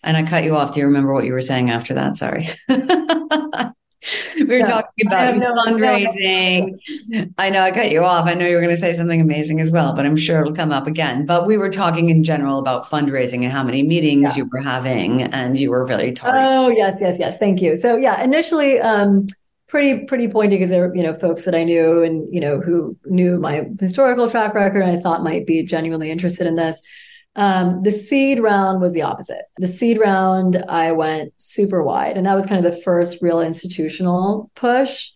And 0.04 0.18
I 0.18 0.24
cut 0.24 0.44
you 0.44 0.56
off. 0.56 0.74
Do 0.74 0.80
you 0.80 0.86
remember 0.86 1.14
what 1.14 1.26
you 1.26 1.34
were 1.34 1.42
saying 1.42 1.72
after 1.72 1.96
that? 1.96 2.16
Sorry. 2.16 2.50
we 4.36 4.46
were 4.46 4.66
talking 4.66 5.08
about 5.08 5.38
no, 5.38 5.54
fundraising. 5.56 6.80
No. 7.08 7.26
I 7.40 7.50
know 7.50 7.62
I 7.62 7.72
cut 7.72 7.92
you 7.92 8.04
off. 8.04 8.28
I 8.28 8.36
know 8.36 8.48
you 8.48 8.56
were 8.56 8.62
going 8.62 8.76
to 8.76 8.80
say 8.80 8.94
something 8.94 9.20
amazing 9.20 9.62
as 9.62 9.72
well, 9.72 9.96
but 9.96 10.06
I'm 10.06 10.16
sure 10.16 10.42
it'll 10.42 10.54
come 10.54 10.72
up 10.72 10.86
again. 10.86 11.26
But 11.26 11.48
we 11.48 11.58
were 11.58 11.70
talking 11.70 12.10
in 12.10 12.24
general 12.24 12.60
about 12.60 12.86
fundraising 12.86 13.44
and 13.44 13.52
how 13.52 13.64
many 13.64 13.82
meetings 13.82 14.36
yeah. 14.36 14.44
you 14.44 14.50
were 14.52 14.62
having, 14.62 15.24
and 15.24 15.58
you 15.58 15.72
were 15.72 15.86
really 15.86 16.12
targeting. 16.12 16.48
Oh 16.48 16.70
yes, 16.70 16.98
yes, 17.02 17.18
yes. 17.20 17.38
Thank 17.38 17.62
you. 17.62 17.76
So 17.76 17.96
yeah, 17.96 18.24
initially, 18.24 18.80
um, 18.80 19.28
pretty 19.72 20.04
pretty 20.04 20.28
pointy 20.28 20.58
because 20.58 20.70
there 20.70 20.90
were 20.90 20.96
you 20.96 21.02
know 21.02 21.14
folks 21.14 21.46
that 21.46 21.56
I 21.56 21.64
knew 21.64 22.04
and 22.04 22.32
you 22.32 22.42
know 22.42 22.60
who 22.60 22.98
knew 23.06 23.40
my 23.40 23.66
historical 23.80 24.30
track 24.30 24.54
record 24.54 24.82
and 24.82 24.92
I 24.92 25.00
thought 25.00 25.24
might 25.24 25.48
be 25.48 25.64
genuinely 25.64 26.12
interested 26.12 26.46
in 26.46 26.56
this. 26.56 26.82
Um, 27.38 27.82
the 27.82 27.94
seed 27.94 28.42
round 28.42 28.82
was 28.82 28.92
the 28.92 29.04
opposite. 29.04 29.44
The 29.58 29.68
seed 29.68 29.98
round, 29.98 30.58
I 30.68 30.92
went 30.92 31.34
super 31.38 31.82
wide, 31.82 32.18
and 32.18 32.26
that 32.26 32.36
was 32.36 32.46
kind 32.46 32.64
of 32.64 32.70
the 32.70 32.82
first 32.82 33.22
real 33.22 33.40
institutional 33.40 34.52
push. 34.56 35.10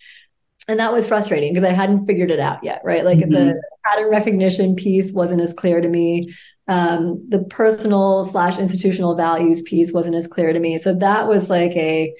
And 0.69 0.79
that 0.79 0.93
was 0.93 1.07
frustrating 1.07 1.53
because 1.53 1.69
I 1.69 1.73
hadn't 1.73 2.07
figured 2.07 2.31
it 2.31 2.39
out 2.39 2.63
yet, 2.63 2.81
right? 2.85 3.03
Like 3.03 3.19
mm-hmm. 3.19 3.33
the 3.33 3.61
pattern 3.83 4.09
recognition 4.09 4.75
piece 4.75 5.11
wasn't 5.13 5.41
as 5.41 5.51
clear 5.51 5.81
to 5.81 5.89
me. 5.89 6.29
Um, 6.67 7.23
the 7.29 7.43
personal 7.43 8.23
slash 8.23 8.57
institutional 8.57 9.15
values 9.15 9.61
piece 9.63 9.91
wasn't 9.91 10.15
as 10.15 10.25
clear 10.25 10.53
to 10.53 10.59
me. 10.59 10.77
So 10.77 10.95
that 10.95 11.27
was 11.27 11.49
like 11.49 11.73
a 11.73 12.15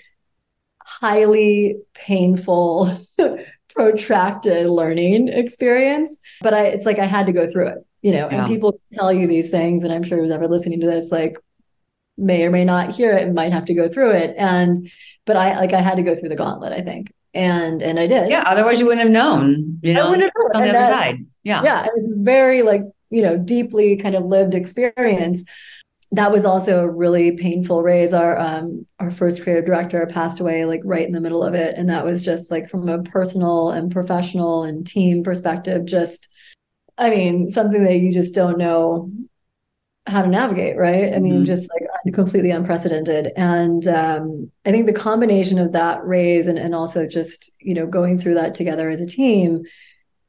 highly 0.85 1.77
painful, 1.93 2.89
protracted 3.69 4.69
learning 4.69 5.27
experience. 5.27 6.19
But 6.41 6.53
I, 6.53 6.67
it's 6.67 6.85
like 6.85 6.99
I 6.99 7.05
had 7.05 7.25
to 7.25 7.33
go 7.33 7.49
through 7.49 7.67
it 7.67 7.85
you 8.05 8.11
know, 8.11 8.29
yeah. 8.29 8.41
and 8.41 8.47
people 8.47 8.79
tell 8.93 9.11
you 9.11 9.25
these 9.25 9.49
things, 9.49 9.83
and 9.83 9.91
I'm 9.91 10.03
sure 10.03 10.19
who's 10.19 10.29
ever 10.29 10.47
listening 10.47 10.79
to 10.81 10.85
this, 10.85 11.11
like, 11.11 11.39
may 12.19 12.45
or 12.45 12.51
may 12.51 12.63
not 12.63 12.91
hear 12.93 13.13
it 13.13 13.23
and 13.23 13.33
might 13.33 13.51
have 13.51 13.65
to 13.65 13.73
go 13.73 13.89
through 13.89 14.11
it. 14.11 14.35
And, 14.37 14.91
but 15.25 15.35
I, 15.35 15.57
like, 15.57 15.73
I 15.73 15.81
had 15.81 15.95
to 15.95 16.03
go 16.03 16.13
through 16.13 16.29
the 16.29 16.35
gauntlet, 16.35 16.71
I 16.71 16.81
think. 16.81 17.11
And, 17.33 17.81
and 17.81 17.99
I 17.99 18.05
did. 18.05 18.29
Yeah. 18.29 18.43
Otherwise 18.45 18.79
you 18.79 18.85
wouldn't 18.85 19.01
have 19.01 19.11
known, 19.11 19.79
you 19.81 19.95
know, 19.95 20.05
I 20.05 20.09
wouldn't 20.11 20.21
have 20.21 20.33
known. 20.53 20.61
on 20.61 20.67
the 20.67 20.77
other 20.77 20.93
side. 20.93 21.25
Yeah. 21.41 21.63
Yeah. 21.63 21.87
It's 21.95 22.15
very 22.19 22.61
like, 22.61 22.83
you 23.09 23.23
know, 23.23 23.37
deeply 23.37 23.97
kind 23.97 24.13
of 24.13 24.23
lived 24.23 24.53
experience 24.53 25.43
that 26.17 26.31
was 26.31 26.45
also 26.45 26.83
a 26.83 26.89
really 26.89 27.31
painful 27.37 27.83
raise. 27.83 28.13
Our 28.13 28.37
um, 28.37 28.85
our 28.99 29.11
first 29.11 29.41
creative 29.43 29.65
director 29.65 30.05
passed 30.07 30.39
away 30.39 30.65
like 30.65 30.81
right 30.83 31.05
in 31.05 31.11
the 31.11 31.21
middle 31.21 31.43
of 31.43 31.53
it, 31.53 31.77
and 31.77 31.89
that 31.89 32.05
was 32.05 32.23
just 32.23 32.51
like 32.51 32.69
from 32.69 32.87
a 32.89 33.03
personal 33.03 33.69
and 33.71 33.91
professional 33.91 34.63
and 34.63 34.85
team 34.85 35.23
perspective, 35.23 35.85
just 35.85 36.27
I 36.97 37.09
mean, 37.09 37.49
something 37.49 37.83
that 37.83 37.99
you 37.99 38.13
just 38.13 38.33
don't 38.33 38.57
know 38.57 39.11
how 40.07 40.21
to 40.21 40.27
navigate, 40.27 40.77
right? 40.77 41.13
I 41.13 41.19
mean, 41.19 41.35
mm-hmm. 41.35 41.45
just 41.45 41.69
like 41.73 42.13
completely 42.13 42.51
unprecedented. 42.51 43.31
And 43.35 43.87
um, 43.87 44.51
I 44.65 44.71
think 44.71 44.85
the 44.85 44.93
combination 44.93 45.57
of 45.57 45.71
that 45.71 46.05
raise 46.05 46.47
and, 46.47 46.59
and 46.59 46.75
also 46.75 47.07
just, 47.07 47.51
you 47.59 47.73
know, 47.73 47.87
going 47.87 48.19
through 48.19 48.35
that 48.35 48.53
together 48.53 48.89
as 48.89 49.01
a 49.01 49.07
team, 49.07 49.63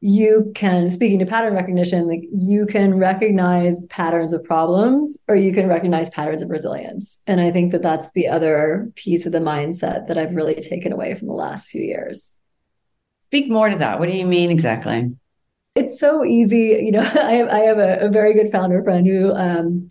you 0.07 0.53
can, 0.55 0.89
speaking 0.91 1.19
to 1.19 1.27
pattern 1.27 1.55
recognition, 1.55 2.07
like 2.07 2.23
you 2.31 2.67
can 2.67 2.95
recognize 2.95 3.85
patterns 3.87 4.33
of 4.33 4.45
problems 4.45 5.19
or 5.29 5.37
you 5.37 5.53
can 5.53 5.69
recognize 5.69 6.11
patterns 6.11 6.43
of 6.43 6.51
resilience. 6.51 7.21
And 7.27 7.41
I 7.41 7.51
think 7.51 7.73
that 7.73 7.83
that's 7.83 8.11
the 8.13 8.29
other 8.29 8.91
piece 8.95 9.27
of 9.27 9.33
the 9.33 9.39
mindset 9.39 10.07
that 10.09 10.17
I've 10.17 10.35
really 10.35 10.55
taken 10.55 10.93
away 10.93 11.15
from 11.15 11.29
the 11.29 11.35
last 11.35 11.69
few 11.69 11.83
years. 11.83 12.33
Speak 13.25 13.51
more 13.51 13.69
to 13.69 13.77
that. 13.79 13.99
What 13.99 14.09
do 14.09 14.17
you 14.17 14.27
mean 14.27 14.51
exactly? 14.51 15.13
it's 15.77 16.01
so 16.01 16.25
easy. 16.25 16.81
You 16.83 16.93
know, 16.93 17.01
I 17.23 17.33
have, 17.33 17.49
I 17.49 17.59
have 17.59 17.79
a, 17.79 18.07
a 18.07 18.09
very 18.09 18.35
good 18.35 18.51
founder 18.51 18.83
friend 18.83 19.07
who, 19.07 19.33
um, 19.35 19.89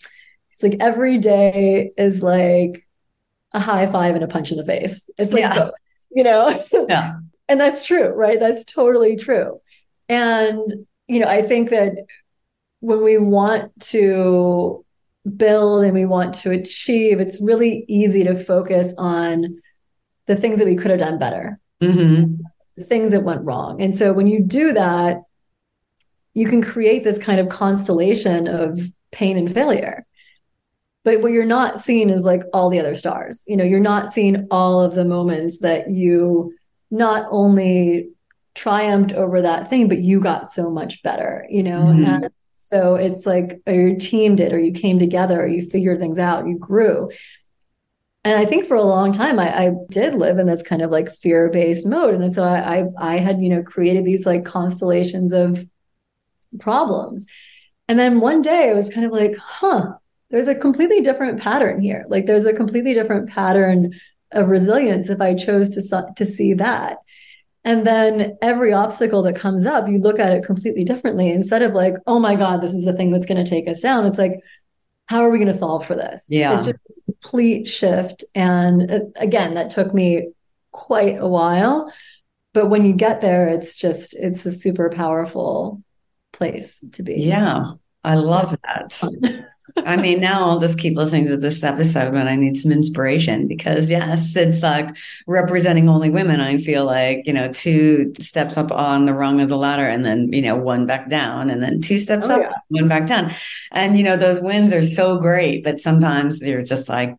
it's 0.51 0.63
like 0.63 0.77
every 0.79 1.17
day 1.17 1.91
is 1.97 2.23
like 2.23 2.87
a 3.53 3.59
high 3.59 3.85
five 3.87 4.15
and 4.15 4.23
a 4.23 4.27
punch 4.27 4.51
in 4.51 4.57
the 4.57 4.65
face. 4.65 5.07
It's 5.17 5.31
like, 5.31 5.41
yeah. 5.41 5.69
you 6.11 6.23
know, 6.23 6.63
yeah. 6.89 7.15
and 7.49 7.59
that's 7.59 7.85
true, 7.85 8.07
right? 8.09 8.39
That's 8.39 8.63
totally 8.63 9.15
true. 9.15 9.59
And, 10.07 10.85
you 11.07 11.19
know, 11.19 11.27
I 11.27 11.41
think 11.41 11.69
that 11.69 11.93
when 12.79 13.03
we 13.03 13.17
want 13.17 13.71
to 13.79 14.85
build 15.37 15.83
and 15.83 15.93
we 15.93 16.05
want 16.05 16.35
to 16.35 16.51
achieve, 16.51 17.19
it's 17.19 17.41
really 17.41 17.85
easy 17.87 18.23
to 18.23 18.35
focus 18.35 18.93
on 18.97 19.59
the 20.27 20.35
things 20.35 20.59
that 20.59 20.65
we 20.65 20.75
could 20.75 20.91
have 20.91 20.99
done 20.99 21.17
better, 21.17 21.59
mm-hmm. 21.81 22.35
the 22.75 22.83
things 22.83 23.11
that 23.11 23.23
went 23.23 23.43
wrong. 23.43 23.81
And 23.81 23.97
so 23.97 24.13
when 24.13 24.27
you 24.27 24.41
do 24.41 24.73
that, 24.73 25.21
you 26.33 26.47
can 26.47 26.61
create 26.61 27.03
this 27.03 27.17
kind 27.17 27.39
of 27.39 27.49
constellation 27.49 28.47
of 28.47 28.79
pain 29.11 29.37
and 29.37 29.51
failure 29.51 30.05
but 31.05 31.21
what 31.21 31.31
you're 31.31 31.45
not 31.45 31.79
seeing 31.79 32.09
is 32.09 32.25
like 32.25 32.41
all 32.51 32.69
the 32.69 32.79
other 32.79 32.95
stars 32.95 33.43
you 33.47 33.55
know 33.55 33.63
you're 33.63 33.79
not 33.79 34.09
seeing 34.09 34.45
all 34.51 34.81
of 34.81 34.93
the 34.95 35.05
moments 35.05 35.59
that 35.59 35.89
you 35.89 36.53
not 36.91 37.25
only 37.31 38.09
triumphed 38.55 39.13
over 39.13 39.41
that 39.41 39.69
thing 39.69 39.87
but 39.87 40.01
you 40.01 40.19
got 40.19 40.47
so 40.47 40.71
much 40.71 41.03
better 41.03 41.45
you 41.49 41.61
know 41.61 41.83
mm-hmm. 41.83 42.03
and 42.05 42.29
so 42.57 42.95
it's 42.95 43.25
like 43.25 43.61
your 43.67 43.95
team 43.95 44.35
did 44.35 44.51
or 44.51 44.59
you 44.59 44.71
came 44.71 44.97
together 44.97 45.43
or 45.43 45.47
you 45.47 45.69
figured 45.69 45.99
things 45.99 46.17
out 46.17 46.47
you 46.47 46.57
grew 46.57 47.09
and 48.25 48.35
I 48.39 48.45
think 48.45 48.65
for 48.65 48.75
a 48.75 48.83
long 48.83 49.11
time 49.11 49.37
I, 49.37 49.67
I 49.67 49.71
did 49.91 50.15
live 50.15 50.39
in 50.39 50.47
this 50.47 50.63
kind 50.63 50.81
of 50.81 50.89
like 50.89 51.13
fear-based 51.13 51.85
mode. 51.85 52.15
And 52.15 52.33
so 52.33 52.43
I, 52.43 52.79
I 52.79 52.85
I 52.97 53.17
had, 53.17 53.39
you 53.39 53.49
know, 53.49 53.61
created 53.61 54.03
these 54.03 54.25
like 54.25 54.43
constellations 54.43 55.31
of 55.31 55.63
problems. 56.59 57.27
And 57.87 57.99
then 57.99 58.19
one 58.19 58.41
day 58.41 58.71
I 58.71 58.73
was 58.73 58.89
kind 58.89 59.05
of 59.05 59.11
like, 59.11 59.35
huh, 59.37 59.93
there's 60.31 60.47
a 60.47 60.55
completely 60.55 61.01
different 61.01 61.39
pattern 61.39 61.79
here. 61.79 62.05
Like 62.09 62.25
there's 62.25 62.45
a 62.45 62.53
completely 62.53 62.95
different 62.95 63.29
pattern 63.29 63.93
of 64.31 64.49
resilience 64.49 65.09
if 65.09 65.21
I 65.21 65.35
chose 65.35 65.69
to, 65.71 66.13
to 66.15 66.25
see 66.25 66.55
that. 66.55 66.97
And 67.65 67.85
then 67.85 68.37
every 68.43 68.71
obstacle 68.71 69.23
that 69.23 69.35
comes 69.35 69.65
up, 69.65 69.89
you 69.89 69.97
look 69.97 70.19
at 70.19 70.31
it 70.31 70.45
completely 70.45 70.83
differently. 70.83 71.31
Instead 71.31 71.63
of 71.63 71.73
like, 71.73 71.95
oh 72.05 72.19
my 72.19 72.35
God, 72.35 72.61
this 72.61 72.73
is 72.73 72.85
the 72.85 72.93
thing 72.93 73.11
that's 73.11 73.25
going 73.25 73.43
to 73.43 73.49
take 73.49 73.67
us 73.67 73.79
down. 73.79 74.05
It's 74.05 74.19
like, 74.19 74.39
how 75.07 75.21
are 75.21 75.31
we 75.31 75.39
going 75.39 75.51
to 75.51 75.53
solve 75.53 75.85
for 75.85 75.95
this? 75.95 76.27
Yeah. 76.29 76.53
It's 76.53 76.65
just 76.65 76.79
a 76.89 77.11
complete 77.11 77.67
shift. 77.67 78.23
And 78.35 78.91
uh, 78.91 78.99
again, 79.15 79.55
that 79.55 79.71
took 79.71 79.95
me 79.95 80.29
quite 80.71 81.17
a 81.19 81.27
while. 81.27 81.91
But 82.53 82.69
when 82.69 82.85
you 82.85 82.93
get 82.93 83.21
there, 83.21 83.47
it's 83.47 83.77
just, 83.77 84.13
it's 84.13 84.45
a 84.45 84.51
super 84.51 84.89
powerful 84.89 85.83
place 86.31 86.79
to 86.93 87.03
be. 87.03 87.15
Yeah, 87.15 87.73
I 88.03 88.15
love 88.15 88.55
that. 88.63 89.47
I 89.77 89.97
mean, 89.97 90.21
now 90.21 90.45
I'll 90.45 90.59
just 90.59 90.79
keep 90.79 90.95
listening 90.95 91.27
to 91.27 91.37
this 91.37 91.63
episode 91.63 92.13
when 92.13 92.27
I 92.27 92.37
need 92.37 92.55
some 92.55 92.71
inspiration 92.71 93.47
because, 93.47 93.89
yes, 93.89 94.35
it's 94.35 94.63
like 94.63 94.95
representing 95.27 95.89
only 95.89 96.09
women. 96.09 96.39
I 96.39 96.59
feel 96.59 96.85
like, 96.85 97.23
you 97.25 97.33
know, 97.33 97.51
two 97.51 98.13
steps 98.19 98.57
up 98.57 98.71
on 98.71 99.05
the 99.05 99.13
rung 99.13 99.41
of 99.41 99.49
the 99.49 99.57
ladder 99.57 99.85
and 99.85 100.05
then, 100.05 100.31
you 100.31 100.41
know, 100.41 100.55
one 100.55 100.85
back 100.85 101.09
down 101.09 101.49
and 101.49 101.61
then 101.61 101.81
two 101.81 101.99
steps 101.99 102.27
oh, 102.29 102.35
up, 102.35 102.41
yeah. 102.41 102.79
one 102.79 102.87
back 102.87 103.07
down. 103.07 103.33
And, 103.71 103.97
you 103.97 104.03
know, 104.03 104.15
those 104.15 104.41
wins 104.41 104.71
are 104.71 104.83
so 104.83 105.17
great, 105.17 105.63
but 105.63 105.81
sometimes 105.81 106.39
they're 106.39 106.63
just 106.63 106.87
like, 106.87 107.17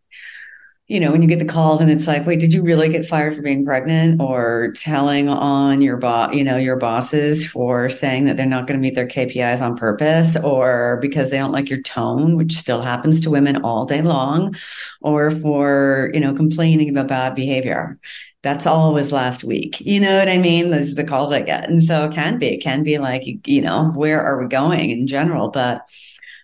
you 0.88 1.00
know, 1.00 1.10
when 1.10 1.20
you 1.20 1.26
get 1.26 1.40
the 1.40 1.44
calls 1.44 1.80
and 1.80 1.90
it's 1.90 2.06
like, 2.06 2.24
wait, 2.26 2.38
did 2.38 2.52
you 2.52 2.62
really 2.62 2.88
get 2.88 3.04
fired 3.04 3.34
for 3.34 3.42
being 3.42 3.64
pregnant 3.64 4.20
or 4.20 4.72
telling 4.76 5.28
on 5.28 5.80
your 5.80 5.96
boss, 5.96 6.32
you 6.32 6.44
know, 6.44 6.56
your 6.56 6.76
bosses 6.76 7.44
for 7.44 7.90
saying 7.90 8.24
that 8.26 8.36
they're 8.36 8.46
not 8.46 8.68
going 8.68 8.78
to 8.78 8.82
meet 8.82 8.94
their 8.94 9.08
KPIs 9.08 9.60
on 9.60 9.76
purpose 9.76 10.36
or 10.36 10.98
because 11.02 11.30
they 11.30 11.38
don't 11.38 11.50
like 11.50 11.68
your 11.68 11.82
tone, 11.82 12.36
which 12.36 12.52
still 12.52 12.82
happens 12.82 13.20
to 13.20 13.30
women 13.30 13.62
all 13.62 13.84
day 13.84 14.00
long, 14.00 14.54
or 15.00 15.32
for, 15.32 16.10
you 16.14 16.20
know, 16.20 16.32
complaining 16.32 16.88
about 16.88 17.08
bad 17.08 17.34
behavior. 17.34 17.98
That's 18.42 18.66
always 18.66 19.10
last 19.10 19.42
week. 19.42 19.80
You 19.80 19.98
know 19.98 20.16
what 20.16 20.28
I 20.28 20.38
mean? 20.38 20.70
Those 20.70 20.92
are 20.92 20.94
the 20.94 21.02
calls 21.04 21.32
I 21.32 21.42
get. 21.42 21.68
And 21.68 21.82
so 21.82 22.04
it 22.04 22.14
can 22.14 22.38
be, 22.38 22.54
it 22.54 22.62
can 22.62 22.84
be 22.84 22.98
like, 22.98 23.24
you 23.44 23.60
know, 23.60 23.90
where 23.96 24.22
are 24.22 24.38
we 24.38 24.46
going 24.46 24.90
in 24.90 25.08
general? 25.08 25.48
But 25.48 25.84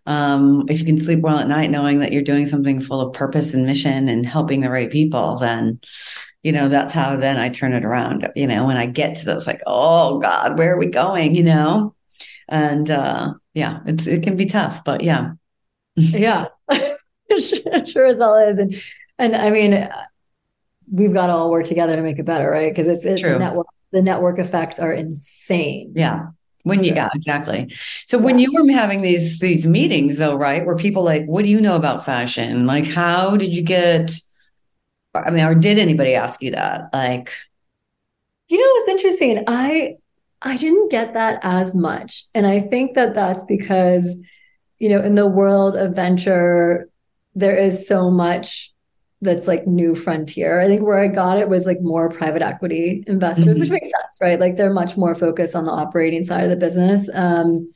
um, 0.06 0.64
if 0.68 0.80
you 0.80 0.86
can 0.86 0.98
sleep 0.98 1.20
well 1.20 1.38
at 1.38 1.48
night 1.48 1.70
knowing 1.70 2.00
that 2.00 2.12
you're 2.12 2.22
doing 2.22 2.46
something 2.46 2.80
full 2.80 3.00
of 3.00 3.14
purpose 3.14 3.54
and 3.54 3.66
mission 3.66 4.08
and 4.08 4.26
helping 4.26 4.60
the 4.60 4.70
right 4.70 4.90
people 4.90 5.38
then 5.38 5.80
you 6.42 6.50
know 6.50 6.68
that's 6.68 6.92
how 6.92 7.16
then 7.16 7.36
i 7.36 7.48
turn 7.48 7.72
it 7.72 7.84
around 7.84 8.28
you 8.34 8.46
know 8.46 8.66
when 8.66 8.76
i 8.76 8.86
get 8.86 9.16
to 9.16 9.24
those 9.24 9.46
like 9.46 9.62
oh 9.66 10.18
god 10.18 10.58
where 10.58 10.74
are 10.74 10.78
we 10.78 10.86
going? 10.86 11.34
you 11.34 11.44
know? 11.44 11.94
And 12.48 12.90
uh 12.90 13.34
yeah 13.54 13.80
it's 13.86 14.06
it 14.06 14.22
can 14.22 14.36
be 14.36 14.46
tough 14.46 14.84
but 14.84 15.02
yeah. 15.02 15.32
Yeah. 15.96 16.46
Sure 17.86 18.06
as 18.06 18.20
all 18.20 18.36
is. 18.36 18.58
And 18.58 18.74
and 19.18 19.36
i 19.36 19.50
mean 19.50 19.88
we've 20.90 21.14
got 21.14 21.28
to 21.28 21.32
all 21.32 21.50
work 21.50 21.64
together 21.64 21.96
to 21.96 22.02
make 22.02 22.18
it 22.18 22.26
better 22.26 22.50
right? 22.50 22.70
Because 22.70 22.88
it's, 22.88 23.06
it's 23.06 23.20
True. 23.20 23.32
the 23.34 23.38
network 23.38 23.66
the 23.92 24.02
network 24.02 24.38
effects 24.38 24.78
are 24.78 24.92
insane. 24.92 25.92
Yeah 25.94 26.26
when 26.62 26.84
you, 26.84 26.90
mm-hmm. 26.90 26.98
yeah, 26.98 27.08
exactly. 27.14 27.74
So 28.06 28.18
when 28.18 28.38
you 28.38 28.52
were 28.52 28.70
having 28.72 29.02
these 29.02 29.38
these 29.40 29.66
meetings, 29.66 30.18
though, 30.18 30.36
right, 30.36 30.64
where 30.64 30.76
people 30.76 31.02
like, 31.02 31.24
what 31.26 31.44
do 31.44 31.50
you 31.50 31.60
know 31.60 31.76
about 31.76 32.04
fashion? 32.04 32.66
Like, 32.66 32.86
how 32.86 33.36
did 33.36 33.52
you 33.52 33.62
get? 33.62 34.12
I 35.14 35.30
mean, 35.30 35.44
or 35.44 35.54
did 35.54 35.78
anybody 35.78 36.14
ask 36.14 36.42
you 36.42 36.52
that? 36.52 36.88
Like, 36.92 37.30
you 38.48 38.58
know, 38.58 38.64
it's 38.66 38.88
interesting. 38.88 39.44
I 39.46 39.96
I 40.40 40.56
didn't 40.56 40.90
get 40.90 41.14
that 41.14 41.40
as 41.42 41.74
much, 41.74 42.24
and 42.34 42.46
I 42.46 42.60
think 42.60 42.94
that 42.94 43.14
that's 43.14 43.44
because, 43.44 44.20
you 44.78 44.88
know, 44.88 45.00
in 45.00 45.14
the 45.14 45.26
world 45.26 45.76
of 45.76 45.94
venture, 45.94 46.88
there 47.34 47.56
is 47.56 47.86
so 47.86 48.10
much 48.10 48.72
that's 49.22 49.46
like 49.46 49.66
new 49.66 49.94
frontier. 49.94 50.60
I 50.60 50.66
think 50.66 50.82
where 50.82 50.98
I 50.98 51.06
got 51.06 51.38
it 51.38 51.48
was 51.48 51.64
like 51.64 51.80
more 51.80 52.10
private 52.10 52.42
equity 52.42 53.04
investors, 53.06 53.46
mm-hmm. 53.46 53.60
which 53.60 53.70
makes 53.70 53.86
sense, 53.86 54.18
right? 54.20 54.38
Like 54.38 54.56
they're 54.56 54.72
much 54.72 54.96
more 54.96 55.14
focused 55.14 55.54
on 55.54 55.64
the 55.64 55.70
operating 55.70 56.24
side 56.24 56.42
of 56.44 56.50
the 56.50 56.56
business. 56.56 57.08
Um, 57.14 57.72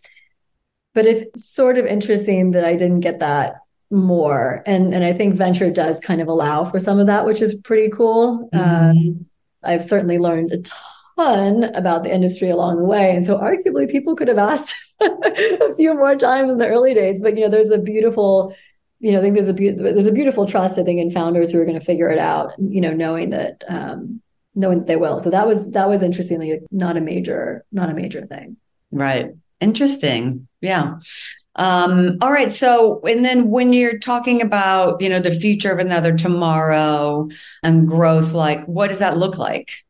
but 0.93 1.07
it's 1.07 1.45
sort 1.45 1.79
of 1.79 1.87
interesting 1.87 2.51
that 2.51 2.65
I 2.65 2.75
didn't 2.75 3.01
get 3.01 3.21
that 3.21 3.57
more, 3.91 4.63
and 4.67 4.93
and 4.93 5.05
I 5.05 5.13
think 5.13 5.37
venture 5.37 5.71
does 5.71 6.01
kind 6.01 6.21
of 6.21 6.27
allow 6.27 6.65
for 6.65 6.81
some 6.81 6.99
of 6.99 7.07
that, 7.07 7.25
which 7.25 7.41
is 7.41 7.55
pretty 7.55 7.91
cool. 7.91 8.51
Mm-hmm. 8.53 8.91
Um, 8.91 9.27
I've 9.63 9.85
certainly 9.85 10.19
learned 10.19 10.53
a 10.53 10.63
ton 11.17 11.65
about 11.75 12.03
the 12.03 12.13
industry 12.13 12.51
along 12.51 12.79
the 12.79 12.85
way, 12.85 13.15
and 13.15 13.25
so 13.25 13.39
arguably 13.39 13.89
people 13.89 14.17
could 14.17 14.29
have 14.29 14.39
asked 14.39 14.75
a 15.01 15.75
few 15.77 15.95
more 15.95 16.17
times 16.17 16.51
in 16.51 16.59
the 16.59 16.67
early 16.67 16.95
days. 16.95 17.21
But 17.21 17.37
you 17.37 17.43
know, 17.43 17.51
there's 17.51 17.71
a 17.71 17.79
beautiful 17.79 18.53
you 19.07 19.13
know, 19.13 19.21
I 19.21 19.23
think 19.23 19.37
there's 19.37 19.47
a 19.47 19.55
be- 19.55 19.71
there's 19.71 20.07
a 20.07 20.13
beautiful 20.13 20.47
trust 20.47 20.81
I 20.81 20.83
think 20.83 20.99
in 20.99 21.13
founders 21.13 21.53
who 21.53 21.61
are 21.61 21.65
going 21.65 21.79
to 21.79 21.85
figure 21.85 22.11
it 22.11 22.19
out. 22.19 22.55
You 22.59 22.81
know, 22.81 22.93
knowing 22.93 23.31
that 23.31 23.63
um, 23.69 24.21
knowing 24.57 24.81
that 24.81 24.89
they 24.89 24.97
will. 24.97 25.21
So 25.21 25.31
that 25.31 25.47
was 25.47 25.71
that 25.73 25.89
was 25.89 26.03
interestingly 26.03 26.59
not 26.73 26.97
a 26.97 27.01
major 27.01 27.65
not 27.71 27.89
a 27.89 27.95
major 27.95 28.27
thing. 28.27 28.57
Right. 28.91 29.31
Interesting. 29.61 30.49
Yeah. 30.61 30.97
Um, 31.55 32.19
all 32.21 32.33
right. 32.33 32.51
So, 32.51 33.01
and 33.07 33.25
then 33.25 33.49
when 33.49 33.73
you're 33.73 33.99
talking 33.99 34.43
about, 34.43 35.01
you 35.01 35.09
know, 35.09 35.21
the 35.21 35.39
future 35.39 35.71
of 35.71 35.79
another 35.79 36.17
tomorrow 36.17 37.29
and 37.63 37.87
growth, 37.87 38.33
like 38.33 38.65
what 38.67 38.89
does 38.89 38.99
that 38.99 39.17
look 39.17 39.39
like? 39.39 39.85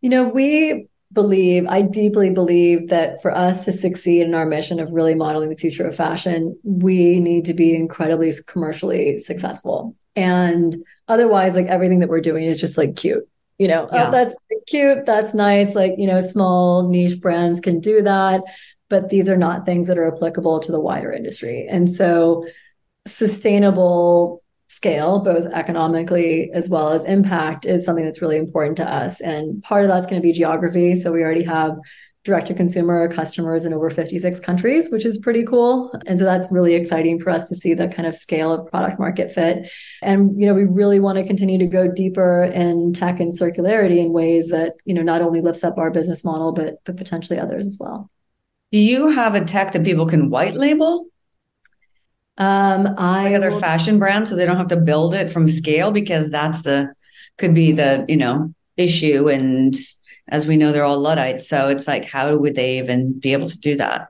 You 0.00 0.10
know, 0.10 0.24
we 0.24 0.88
believe, 1.14 1.66
I 1.66 1.80
deeply 1.80 2.30
believe 2.30 2.88
that 2.88 3.22
for 3.22 3.30
us 3.30 3.64
to 3.64 3.72
succeed 3.72 4.22
in 4.22 4.34
our 4.34 4.44
mission 4.44 4.80
of 4.80 4.90
really 4.92 5.14
modeling 5.14 5.48
the 5.48 5.56
future 5.56 5.86
of 5.86 5.96
fashion, 5.96 6.58
we 6.62 7.20
need 7.20 7.46
to 7.46 7.54
be 7.54 7.74
incredibly 7.74 8.32
commercially 8.46 9.18
successful. 9.18 9.96
And 10.16 10.76
otherwise, 11.08 11.54
like 11.54 11.66
everything 11.66 12.00
that 12.00 12.08
we're 12.10 12.20
doing 12.20 12.44
is 12.44 12.60
just 12.60 12.76
like 12.76 12.96
cute. 12.96 13.26
You 13.58 13.68
know, 13.68 13.88
oh, 13.90 13.96
yeah. 13.96 14.08
oh, 14.08 14.10
that's 14.10 14.34
cute. 14.66 15.06
That's 15.06 15.32
nice. 15.32 15.74
Like, 15.74 15.94
you 15.96 16.06
know, 16.06 16.20
small 16.20 16.88
niche 16.88 17.20
brands 17.20 17.60
can 17.60 17.80
do 17.80 18.02
that. 18.02 18.42
But 18.90 19.08
these 19.08 19.28
are 19.28 19.36
not 19.36 19.64
things 19.64 19.86
that 19.86 19.96
are 19.96 20.12
applicable 20.12 20.60
to 20.60 20.72
the 20.72 20.80
wider 20.80 21.12
industry. 21.12 21.66
And 21.68 21.90
so, 21.90 22.46
sustainable 23.06 24.43
scale, 24.74 25.20
both 25.20 25.46
economically 25.52 26.50
as 26.52 26.68
well 26.68 26.90
as 26.90 27.04
impact, 27.04 27.64
is 27.64 27.84
something 27.84 28.04
that's 28.04 28.20
really 28.20 28.36
important 28.36 28.76
to 28.78 28.90
us. 28.90 29.20
And 29.20 29.62
part 29.62 29.84
of 29.84 29.90
that's 29.90 30.06
going 30.06 30.20
to 30.20 30.26
be 30.26 30.32
geography. 30.32 30.94
So 30.96 31.12
we 31.12 31.22
already 31.22 31.44
have 31.44 31.76
direct 32.24 32.46
to 32.46 32.54
consumer 32.54 33.12
customers 33.12 33.66
in 33.66 33.74
over 33.74 33.90
56 33.90 34.40
countries, 34.40 34.90
which 34.90 35.04
is 35.04 35.18
pretty 35.18 35.44
cool. 35.44 35.92
And 36.06 36.18
so 36.18 36.24
that's 36.24 36.50
really 36.50 36.74
exciting 36.74 37.18
for 37.18 37.28
us 37.28 37.48
to 37.50 37.54
see 37.54 37.74
the 37.74 37.86
kind 37.86 38.08
of 38.08 38.14
scale 38.14 38.50
of 38.50 38.70
product 38.70 38.98
market 38.98 39.30
fit. 39.30 39.70
And, 40.00 40.40
you 40.40 40.46
know, 40.46 40.54
we 40.54 40.64
really 40.64 41.00
want 41.00 41.18
to 41.18 41.26
continue 41.26 41.58
to 41.58 41.66
go 41.66 41.86
deeper 41.86 42.44
in 42.44 42.94
tech 42.94 43.20
and 43.20 43.38
circularity 43.38 43.98
in 43.98 44.12
ways 44.12 44.48
that, 44.48 44.72
you 44.86 44.94
know, 44.94 45.02
not 45.02 45.20
only 45.20 45.42
lifts 45.42 45.62
up 45.62 45.76
our 45.76 45.90
business 45.90 46.24
model, 46.24 46.52
but, 46.52 46.76
but 46.84 46.96
potentially 46.96 47.38
others 47.38 47.66
as 47.66 47.76
well. 47.78 48.10
Do 48.72 48.78
you 48.78 49.10
have 49.10 49.34
a 49.34 49.44
tech 49.44 49.72
that 49.72 49.84
people 49.84 50.06
can 50.06 50.30
white 50.30 50.54
label? 50.54 51.06
Um, 52.36 52.94
I 52.98 53.24
like 53.24 53.34
other 53.34 53.50
will... 53.50 53.60
fashion 53.60 53.98
brands, 53.98 54.30
so 54.30 54.36
they 54.36 54.46
don't 54.46 54.56
have 54.56 54.68
to 54.68 54.76
build 54.76 55.14
it 55.14 55.30
from 55.30 55.48
scale 55.48 55.90
because 55.90 56.30
that's 56.30 56.62
the 56.62 56.92
could 57.38 57.54
be 57.54 57.72
the 57.72 58.04
you 58.08 58.16
know 58.16 58.52
issue. 58.76 59.28
And 59.28 59.74
as 60.28 60.46
we 60.46 60.56
know, 60.56 60.72
they're 60.72 60.84
all 60.84 60.98
luddites, 60.98 61.48
so 61.48 61.68
it's 61.68 61.86
like 61.86 62.04
how 62.04 62.34
would 62.36 62.54
they 62.54 62.78
even 62.78 63.18
be 63.18 63.32
able 63.32 63.48
to 63.48 63.58
do 63.58 63.76
that? 63.76 64.08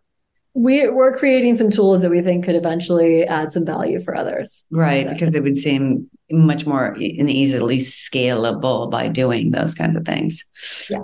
We 0.54 0.88
we're 0.88 1.16
creating 1.16 1.56
some 1.56 1.70
tools 1.70 2.00
that 2.02 2.10
we 2.10 2.22
think 2.22 2.44
could 2.44 2.54
eventually 2.54 3.24
add 3.24 3.50
some 3.50 3.66
value 3.66 4.00
for 4.00 4.16
others. 4.16 4.64
Right, 4.70 5.04
so. 5.04 5.12
because 5.12 5.34
it 5.34 5.42
would 5.42 5.58
seem 5.58 6.08
much 6.30 6.64
more 6.64 6.86
and 6.86 7.30
easily 7.30 7.78
scalable 7.78 8.90
by 8.90 9.08
doing 9.08 9.50
those 9.50 9.74
kinds 9.74 9.96
of 9.96 10.06
things. 10.06 10.44
Yeah. 10.88 11.02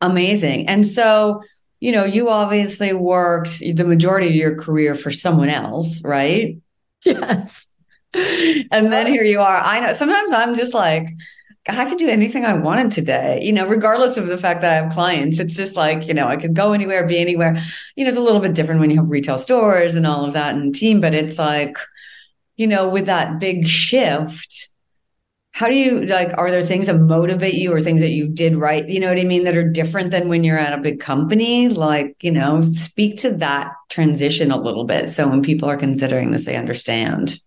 Amazing. 0.00 0.68
And 0.68 0.86
so 0.86 1.42
you 1.82 1.90
know, 1.90 2.04
you 2.04 2.30
obviously 2.30 2.92
worked 2.92 3.58
the 3.58 3.84
majority 3.84 4.28
of 4.28 4.36
your 4.36 4.54
career 4.54 4.94
for 4.94 5.10
someone 5.10 5.48
else, 5.48 6.00
right? 6.04 6.58
Yes. 7.04 7.68
and 8.14 8.92
then 8.92 9.06
here 9.06 9.24
you 9.24 9.40
are. 9.40 9.56
I 9.56 9.80
know 9.80 9.94
sometimes 9.94 10.32
I'm 10.32 10.54
just 10.54 10.74
like, 10.74 11.06
I 11.68 11.88
could 11.88 11.98
do 11.98 12.08
anything 12.08 12.44
I 12.44 12.54
wanted 12.54 12.90
today, 12.92 13.40
you 13.42 13.52
know, 13.52 13.66
regardless 13.66 14.16
of 14.16 14.26
the 14.26 14.36
fact 14.36 14.60
that 14.62 14.72
I 14.72 14.84
have 14.84 14.92
clients. 14.92 15.38
It's 15.38 15.54
just 15.54 15.76
like, 15.76 16.06
you 16.06 16.12
know, 16.14 16.26
I 16.26 16.36
could 16.36 16.54
go 16.54 16.72
anywhere, 16.72 17.06
be 17.06 17.18
anywhere. 17.18 17.58
You 17.96 18.04
know, 18.04 18.08
it's 18.08 18.18
a 18.18 18.22
little 18.22 18.40
bit 18.40 18.54
different 18.54 18.80
when 18.80 18.90
you 18.90 18.96
have 18.96 19.08
retail 19.08 19.38
stores 19.38 19.94
and 19.94 20.06
all 20.06 20.24
of 20.24 20.34
that 20.34 20.54
and 20.54 20.74
team, 20.74 21.00
but 21.00 21.14
it's 21.14 21.38
like, 21.38 21.76
you 22.56 22.66
know, 22.66 22.88
with 22.88 23.06
that 23.06 23.40
big 23.40 23.66
shift, 23.66 24.68
how 25.52 25.68
do 25.68 25.74
you 25.74 26.06
like 26.06 26.36
are 26.38 26.50
there 26.50 26.62
things 26.62 26.86
that 26.86 26.98
motivate 26.98 27.54
you 27.54 27.72
or 27.72 27.80
things 27.80 28.00
that 28.00 28.10
you 28.10 28.26
did 28.26 28.56
right 28.56 28.88
you 28.88 28.98
know 28.98 29.08
what 29.08 29.18
i 29.18 29.24
mean 29.24 29.44
that 29.44 29.56
are 29.56 29.68
different 29.68 30.10
than 30.10 30.28
when 30.28 30.44
you're 30.44 30.58
at 30.58 30.72
a 30.72 30.82
big 30.82 30.98
company? 30.98 31.68
Like 31.68 32.16
you 32.20 32.30
know 32.30 32.62
speak 32.62 33.20
to 33.20 33.34
that 33.34 33.74
transition 33.88 34.50
a 34.50 34.60
little 34.60 34.84
bit. 34.84 35.10
So 35.10 35.28
when 35.28 35.42
people 35.42 35.68
are 35.68 35.76
considering 35.76 36.30
this 36.30 36.46
they 36.46 36.56
understand 36.56 37.38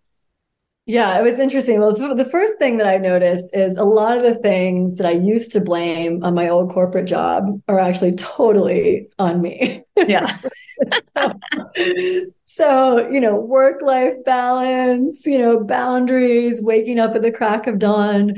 yeah, 0.87 1.19
it 1.19 1.23
was 1.23 1.39
interesting. 1.39 1.79
Well, 1.79 1.93
the 1.93 2.29
first 2.29 2.59
thing 2.59 2.77
that 2.77 2.85
I 2.85 2.97
noticed 2.97 3.55
is 3.55 3.75
a 3.75 3.83
lot 3.83 4.17
of 4.17 4.23
the 4.23 4.35
things 4.35 4.97
that 4.97 5.07
I 5.07 5.11
used 5.11 5.51
to 5.53 5.61
blame 5.61 6.23
on 6.23 6.35
my 6.35 6.47
old 6.47 6.71
corporate 6.71 7.05
job 7.05 7.59
are 7.67 7.79
actually 7.79 8.15
totally 8.15 9.07
on 9.17 9.41
me. 9.41 9.83
Yeah. 9.97 10.37
so, 11.17 11.33
so, 12.45 13.09
you 13.09 13.19
know, 13.19 13.39
work 13.39 13.81
life 13.81 14.13
balance, 14.25 15.25
you 15.25 15.39
know, 15.39 15.63
boundaries, 15.63 16.61
waking 16.61 16.99
up 16.99 17.15
at 17.15 17.23
the 17.23 17.31
crack 17.31 17.65
of 17.65 17.79
dawn, 17.79 18.35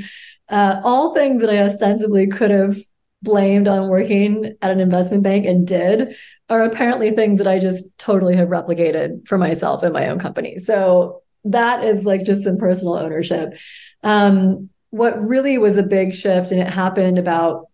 uh, 0.48 0.80
all 0.84 1.14
things 1.14 1.42
that 1.42 1.50
I 1.50 1.58
ostensibly 1.58 2.28
could 2.28 2.50
have 2.50 2.76
blamed 3.22 3.68
on 3.68 3.88
working 3.88 4.56
at 4.62 4.70
an 4.70 4.80
investment 4.80 5.22
bank 5.22 5.44
and 5.44 5.66
did 5.66 6.14
are 6.48 6.62
apparently 6.62 7.10
things 7.10 7.38
that 7.38 7.48
I 7.48 7.58
just 7.58 7.86
totally 7.98 8.36
have 8.36 8.48
replicated 8.48 9.26
for 9.28 9.36
myself 9.36 9.82
in 9.82 9.92
my 9.92 10.08
own 10.08 10.18
company. 10.18 10.58
So 10.58 11.22
that 11.52 11.84
is 11.84 12.06
like 12.06 12.24
just 12.24 12.44
some 12.44 12.56
personal 12.56 12.94
ownership. 12.94 13.58
Um, 14.02 14.70
what 14.90 15.20
really 15.20 15.58
was 15.58 15.76
a 15.76 15.82
big 15.82 16.14
shift, 16.14 16.50
and 16.50 16.60
it 16.60 16.72
happened 16.72 17.18
about 17.18 17.66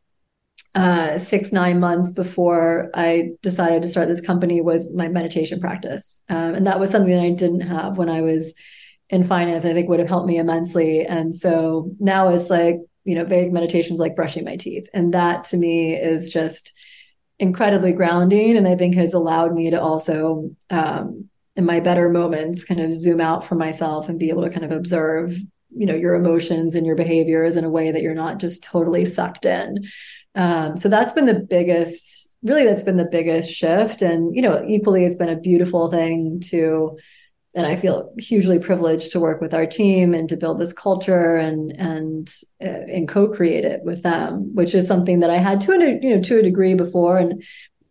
uh, 0.75 1.19
six, 1.19 1.53
nine 1.53 1.79
months 1.79 2.11
before 2.11 2.91
I 2.95 3.31
decided 3.43 3.83
to 3.83 3.89
start 3.89 4.09
this 4.09 4.21
company, 4.21 4.61
was 4.61 4.93
my 4.93 5.09
meditation 5.09 5.61
practice. 5.61 6.19
Um, 6.29 6.55
and 6.55 6.67
that 6.67 6.81
was 6.81 6.91
something 6.91 7.15
that 7.15 7.23
I 7.23 7.31
didn't 7.31 7.61
have 7.61 7.97
when 7.97 8.09
I 8.09 8.23
was 8.23 8.55
in 9.09 9.23
finance. 9.23 9.65
I 9.65 9.73
think 9.73 9.89
would 9.89 10.01
have 10.01 10.09
helped 10.09 10.27
me 10.27 10.39
immensely. 10.39 11.07
And 11.07 11.35
so 11.35 11.93
now 12.01 12.29
it's 12.29 12.51
like, 12.51 12.79
you 13.05 13.15
know, 13.15 13.25
Vedic 13.25 13.53
meditations 13.53 14.01
like 14.01 14.17
brushing 14.17 14.45
my 14.45 14.57
teeth. 14.57 14.89
And 14.93 15.15
that 15.15 15.45
to 15.47 15.57
me 15.57 15.95
is 15.95 16.31
just 16.31 16.73
incredibly 17.39 17.93
grounding. 17.93 18.57
And 18.57 18.67
I 18.67 18.75
think 18.75 18.97
has 18.97 19.15
allowed 19.15 19.55
me 19.55 19.71
to 19.71 19.81
also 19.81 20.51
um, 20.71 21.29
in 21.57 21.65
my 21.65 21.81
better 21.81 22.09
moments 22.09 22.65
kind 22.65 22.81
of 22.81 22.95
zoom 22.95 23.21
out 23.21 23.45
from 23.45 23.59
myself 23.59 24.09
and 24.09 24.19
be 24.19 24.31
able 24.31 24.43
to 24.43 24.51
kind 24.51 24.65
of 24.65 24.73
observe 24.73 25.37
you 25.77 25.87
know 25.87 25.95
your 25.95 26.15
emotions 26.15 26.75
and 26.75 26.87
your 26.87 26.97
behaviors 26.97 27.57
in 27.57 27.65
a 27.65 27.71
way 27.71 27.91
that 27.91 28.03
you're 28.03 28.15
not 28.15 28.39
just 28.39 28.63
totally 28.63 29.05
sucked 29.05 29.45
in. 29.45 29.85
Um, 30.35 30.77
so 30.77 30.89
that's 30.89 31.13
been 31.13 31.27
the 31.27 31.41
biggest 31.41 32.31
really 32.43 32.65
that's 32.65 32.83
been 32.83 32.97
the 32.97 33.09
biggest 33.11 33.51
shift. 33.51 34.03
And 34.03 34.35
you 34.35 34.43
know 34.43 34.65
equally 34.67 35.05
it's 35.05 35.17
been 35.17 35.29
a 35.29 35.41
beautiful 35.41 35.91
thing 35.91 36.41
to 36.51 36.99
and 37.57 37.67
i 37.67 37.77
feel 37.77 38.13
hugely 38.19 38.59
privileged 38.59 39.13
to 39.13 39.21
work 39.21 39.41
with 39.41 39.55
our 39.55 39.67
team 39.67 40.13
and 40.13 40.29
to 40.29 40.37
build 40.37 40.59
this 40.59 40.73
culture 40.73 41.37
and 41.37 41.71
and 41.79 42.35
uh, 42.61 42.67
and 42.93 43.09
co-create 43.09 43.65
it 43.65 43.81
with 43.85 44.03
them 44.03 44.53
which 44.55 44.75
is 44.75 44.89
something 44.89 45.21
that 45.21 45.31
i 45.31 45.37
had 45.37 45.61
to 45.61 45.71
a 45.73 45.99
you 46.03 46.17
know 46.17 46.21
to 46.21 46.39
a 46.39 46.43
degree 46.43 46.75
before. 46.75 47.17
And 47.19 47.43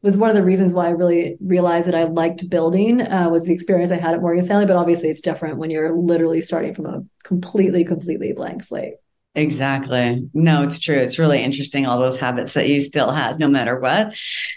was 0.04 0.18
one 0.18 0.30
of 0.30 0.36
the 0.36 0.44
reasons 0.44 0.74
why 0.74 0.88
I 0.88 0.92
really 0.92 1.38
realized 1.42 1.88
that 1.88 1.96
I 1.96 2.04
liked 2.04 2.50
building 2.50 3.02
uh, 3.02 3.30
was 3.30 3.46
the 3.46 3.54
experience 3.54 3.92
I 3.92 3.98
had 3.98 4.14
at 4.14 4.22
Morgan 4.22 4.44
Stanley. 4.44 4.66
But 4.66 4.76
obviously, 4.76 5.10
it's 5.10 5.22
different 5.22 5.58
when 5.58 5.72
you're 5.72 5.96
literally 5.96 6.42
starting 6.42 6.76
from 6.76 6.86
a 6.86 7.04
completely, 7.24 7.86
completely 7.86 8.34
blank 8.34 8.64
slate. 8.64 8.96
Exactly. 9.36 10.30
No, 10.34 10.62
it's 10.62 10.80
true. 10.80 10.96
It's 10.96 11.18
really 11.18 11.42
interesting, 11.42 11.88
all 11.88 12.00
those 12.00 12.20
habits 12.20 12.54
that 12.54 12.70
you 12.70 12.84
still 12.84 13.10
had 13.10 13.40
no 13.40 13.48
matter 13.48 13.80
what. 13.80 14.14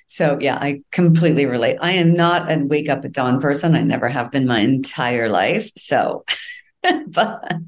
So, 0.06 0.36
yeah, 0.38 0.56
I 0.56 0.82
completely 0.92 1.46
relate. 1.46 1.78
I 1.80 1.92
am 1.92 2.12
not 2.12 2.50
a 2.52 2.58
wake 2.62 2.90
up 2.90 3.04
at 3.04 3.12
dawn 3.12 3.40
person. 3.40 3.74
I 3.74 3.82
never 3.82 4.08
have 4.08 4.30
been 4.30 4.46
my 4.46 4.60
entire 4.60 5.30
life. 5.30 5.70
So, 5.78 6.24
but 7.06 7.62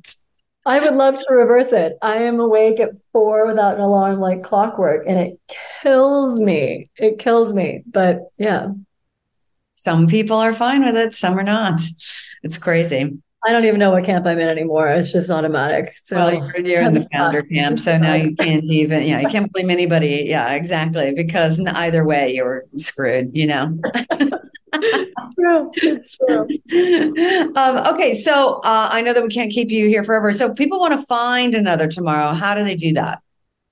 I 0.68 0.80
would 0.80 0.96
love 0.96 1.14
to 1.14 1.34
reverse 1.34 1.72
it. 1.72 1.96
I 2.02 2.18
am 2.18 2.40
awake 2.40 2.78
at 2.78 2.90
four 3.12 3.46
without 3.46 3.76
an 3.76 3.80
alarm 3.80 4.20
like 4.20 4.42
clockwork, 4.42 5.04
and 5.08 5.18
it 5.18 5.40
kills 5.82 6.40
me. 6.42 6.90
It 6.98 7.18
kills 7.18 7.54
me. 7.54 7.84
But 7.86 8.28
yeah. 8.38 8.68
Some 9.72 10.08
people 10.08 10.36
are 10.36 10.52
fine 10.52 10.84
with 10.84 10.94
it, 10.94 11.14
some 11.14 11.38
are 11.38 11.42
not. 11.42 11.80
It's 12.42 12.58
crazy. 12.58 13.18
I 13.46 13.52
don't 13.52 13.64
even 13.64 13.78
know 13.78 13.92
what 13.92 14.04
camp 14.04 14.26
I'm 14.26 14.38
in 14.38 14.48
anymore. 14.48 14.88
It's 14.90 15.10
just 15.10 15.30
automatic. 15.30 15.96
So 16.02 16.16
well, 16.16 16.34
you're, 16.34 16.66
you're 16.66 16.82
in 16.82 16.92
the 16.92 17.08
founder 17.12 17.42
camp, 17.42 17.78
so 17.78 17.96
now 17.96 18.14
you 18.14 18.36
can't 18.36 18.64
even. 18.64 19.06
Yeah, 19.06 19.20
you 19.20 19.28
can't 19.28 19.50
blame 19.50 19.70
anybody. 19.70 20.24
Yeah, 20.26 20.52
exactly. 20.52 21.14
Because 21.14 21.60
either 21.60 22.04
way, 22.04 22.34
you're 22.34 22.64
screwed. 22.78 23.30
You 23.34 23.46
know. 23.46 23.80
true. 25.34 25.70
It's 25.76 26.16
true. 26.16 26.46
Um, 27.56 27.94
okay, 27.94 28.14
so 28.14 28.60
uh, 28.64 28.88
I 28.92 29.02
know 29.02 29.12
that 29.12 29.22
we 29.22 29.28
can't 29.28 29.50
keep 29.50 29.70
you 29.70 29.88
here 29.88 30.04
forever. 30.04 30.32
So 30.32 30.54
people 30.54 30.78
want 30.78 30.98
to 30.98 31.04
find 31.06 31.54
another 31.54 31.88
tomorrow. 31.88 32.32
How 32.32 32.54
do 32.54 32.64
they 32.64 32.76
do 32.76 32.92
that? 32.94 33.22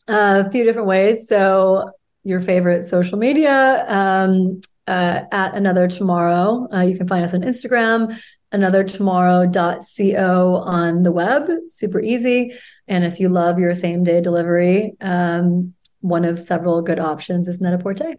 Uh, 0.09 0.45
a 0.47 0.51
few 0.51 0.65
different 0.65 0.89
ways. 0.89 1.29
So 1.29 1.91
your 2.25 2.41
favorite 2.41 2.85
social 2.85 3.19
media 3.19 3.85
um, 3.89 4.61
uh, 4.87 5.23
at 5.31 5.55
another 5.55 5.89
tomorrow. 5.89 6.69
Uh, 6.73 6.83
you 6.83 6.97
can 6.97 7.09
find 7.09 7.25
us 7.25 7.35
on 7.35 7.43
Instagram, 7.43 8.19
anothertomorrow.co 8.53 10.57
on 10.57 11.03
the 11.03 11.13
web. 11.13 11.51
Super 11.69 12.01
easy. 12.01 12.53
And 12.89 13.05
if 13.05 13.21
you 13.21 13.29
love 13.29 13.59
your 13.59 13.75
same 13.75 14.05
day 14.05 14.21
delivery, 14.21 14.95
um, 15.01 15.75
one 16.01 16.25
of 16.25 16.39
several 16.39 16.83
good 16.83 16.99
options 16.99 17.49
is 17.49 17.61
Net-a-Porter. 17.61 18.15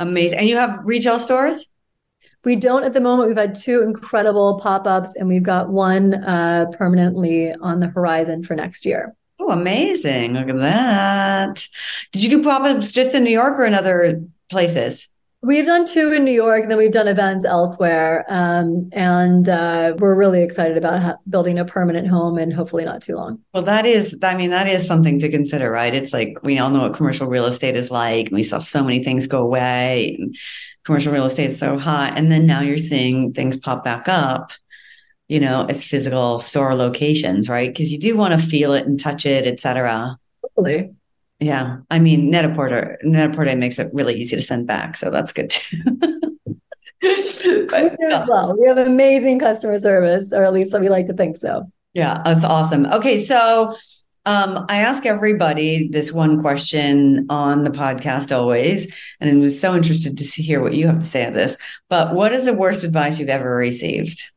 Amazing. 0.00 0.38
And 0.38 0.48
you 0.48 0.56
have 0.56 0.80
retail 0.82 1.20
stores? 1.20 1.66
We 2.42 2.56
don't 2.56 2.84
at 2.84 2.94
the 2.94 3.02
moment. 3.02 3.28
We've 3.28 3.36
had 3.36 3.54
two 3.54 3.82
incredible 3.82 4.58
pop 4.58 4.86
ups, 4.86 5.14
and 5.14 5.28
we've 5.28 5.42
got 5.42 5.68
one 5.68 6.14
uh, 6.14 6.66
permanently 6.72 7.52
on 7.52 7.80
the 7.80 7.88
horizon 7.88 8.42
for 8.42 8.54
next 8.54 8.86
year. 8.86 9.14
Oh, 9.38 9.50
amazing. 9.50 10.32
Look 10.32 10.48
at 10.48 10.56
that. 10.56 11.66
Did 12.12 12.22
you 12.22 12.30
do 12.30 12.42
pop 12.42 12.62
ups 12.62 12.92
just 12.92 13.14
in 13.14 13.24
New 13.24 13.30
York 13.30 13.58
or 13.58 13.66
in 13.66 13.74
other 13.74 14.22
places? 14.48 15.06
We've 15.42 15.64
done 15.64 15.86
two 15.86 16.12
in 16.12 16.24
New 16.24 16.34
York, 16.34 16.62
and 16.62 16.70
then 16.70 16.76
we've 16.76 16.92
done 16.92 17.08
events 17.08 17.46
elsewhere. 17.46 18.26
Um, 18.28 18.90
and 18.92 19.48
uh, 19.48 19.94
we're 19.98 20.14
really 20.14 20.42
excited 20.42 20.76
about 20.76 21.00
ha- 21.00 21.16
building 21.30 21.58
a 21.58 21.64
permanent 21.64 22.08
home 22.08 22.36
and 22.36 22.52
hopefully 22.52 22.84
not 22.84 23.00
too 23.00 23.16
long. 23.16 23.40
Well, 23.54 23.62
that 23.62 23.86
is, 23.86 24.18
I 24.22 24.34
mean, 24.34 24.50
that 24.50 24.68
is 24.68 24.86
something 24.86 25.18
to 25.20 25.30
consider, 25.30 25.70
right? 25.70 25.94
It's 25.94 26.12
like 26.12 26.42
we 26.42 26.58
all 26.58 26.68
know 26.68 26.82
what 26.82 26.94
commercial 26.94 27.26
real 27.26 27.46
estate 27.46 27.74
is 27.74 27.90
like. 27.90 28.26
And 28.26 28.34
we 28.34 28.44
saw 28.44 28.58
so 28.58 28.84
many 28.84 29.02
things 29.02 29.26
go 29.26 29.40
away, 29.40 30.16
and 30.18 30.36
commercial 30.84 31.10
real 31.10 31.24
estate 31.24 31.50
is 31.50 31.58
so 31.58 31.78
hot. 31.78 32.18
And 32.18 32.30
then 32.30 32.44
now 32.44 32.60
you're 32.60 32.76
seeing 32.76 33.32
things 33.32 33.56
pop 33.56 33.82
back 33.82 34.08
up, 34.08 34.52
you 35.26 35.40
know, 35.40 35.64
as 35.70 35.82
physical 35.82 36.40
store 36.40 36.74
locations, 36.74 37.48
right? 37.48 37.70
Because 37.70 37.90
you 37.90 37.98
do 37.98 38.14
want 38.14 38.38
to 38.38 38.46
feel 38.46 38.74
it 38.74 38.86
and 38.86 39.00
touch 39.00 39.24
it, 39.24 39.46
et 39.46 39.58
cetera. 39.58 40.18
Hopefully. 40.42 40.90
Yeah. 41.40 41.78
I 41.90 41.98
mean, 41.98 42.30
Net-a-Porter, 42.30 42.98
Net-a-Porter 43.02 43.56
makes 43.56 43.78
it 43.78 43.92
really 43.94 44.14
easy 44.14 44.36
to 44.36 44.42
send 44.42 44.66
back. 44.66 44.96
So 44.96 45.10
that's 45.10 45.32
good 45.32 45.50
too. 45.50 45.78
But, 47.02 47.96
well. 48.28 48.54
We 48.58 48.66
have 48.66 48.76
amazing 48.76 49.38
customer 49.38 49.78
service, 49.78 50.34
or 50.34 50.44
at 50.44 50.52
least 50.52 50.78
we 50.78 50.90
like 50.90 51.06
to 51.06 51.14
think 51.14 51.38
so. 51.38 51.70
Yeah, 51.94 52.20
that's 52.24 52.44
awesome. 52.44 52.84
Okay, 52.86 53.16
so 53.16 53.74
um, 54.26 54.66
I 54.68 54.82
ask 54.82 55.06
everybody 55.06 55.88
this 55.88 56.12
one 56.12 56.40
question 56.40 57.26
on 57.30 57.64
the 57.64 57.70
podcast 57.70 58.36
always, 58.36 58.94
and 59.18 59.30
I 59.30 59.34
was 59.40 59.58
so 59.58 59.74
interested 59.74 60.18
to 60.18 60.24
see, 60.24 60.42
hear 60.42 60.60
what 60.60 60.74
you 60.74 60.88
have 60.88 61.00
to 61.00 61.06
say 61.06 61.24
on 61.24 61.32
this. 61.32 61.56
But 61.88 62.14
what 62.14 62.32
is 62.32 62.44
the 62.44 62.52
worst 62.52 62.84
advice 62.84 63.18
you've 63.18 63.30
ever 63.30 63.56
received? 63.56 64.30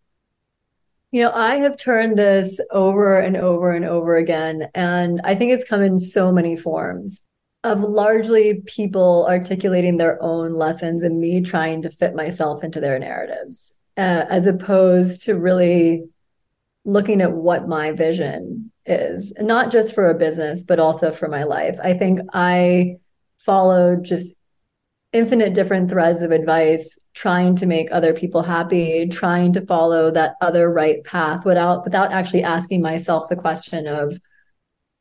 You 1.13 1.21
know, 1.21 1.31
I 1.31 1.57
have 1.57 1.77
turned 1.77 2.17
this 2.17 2.59
over 2.71 3.19
and 3.19 3.37
over 3.37 3.71
and 3.71 3.85
over 3.85 4.15
again, 4.15 4.67
and 4.73 5.21
I 5.23 5.35
think 5.35 5.51
it's 5.51 5.63
come 5.63 5.83
in 5.83 5.99
so 5.99 6.31
many 6.31 6.57
forms 6.57 7.21
of 7.63 7.81
largely 7.81 8.63
people 8.65 9.27
articulating 9.29 9.97
their 9.97 10.17
own 10.23 10.53
lessons 10.53 11.03
and 11.03 11.19
me 11.19 11.41
trying 11.41 11.83
to 11.83 11.91
fit 11.91 12.15
myself 12.15 12.63
into 12.63 12.79
their 12.79 12.97
narratives, 12.97 13.75
uh, 13.95 14.25
as 14.27 14.47
opposed 14.47 15.21
to 15.25 15.37
really 15.37 16.03
looking 16.83 17.21
at 17.21 17.33
what 17.33 17.67
my 17.67 17.91
vision 17.91 18.71
is, 18.87 19.33
not 19.39 19.71
just 19.71 19.93
for 19.93 20.09
a 20.09 20.15
business, 20.15 20.63
but 20.63 20.79
also 20.79 21.11
for 21.11 21.27
my 21.27 21.43
life. 21.43 21.77
I 21.83 21.93
think 21.93 22.21
I 22.33 22.95
followed 23.37 24.03
just 24.03 24.33
infinite 25.13 25.53
different 25.53 25.89
threads 25.89 26.23
of 26.23 26.31
advice 26.31 26.97
trying 27.13 27.55
to 27.55 27.67
make 27.67 27.87
other 27.91 28.13
people 28.13 28.41
happy 28.41 29.07
trying 29.07 29.53
to 29.53 29.65
follow 29.65 30.09
that 30.11 30.35
other 30.41 30.69
right 30.71 31.03
path 31.03 31.45
without 31.45 31.85
without 31.85 32.11
actually 32.11 32.43
asking 32.43 32.81
myself 32.81 33.29
the 33.29 33.35
question 33.35 33.87
of 33.87 34.19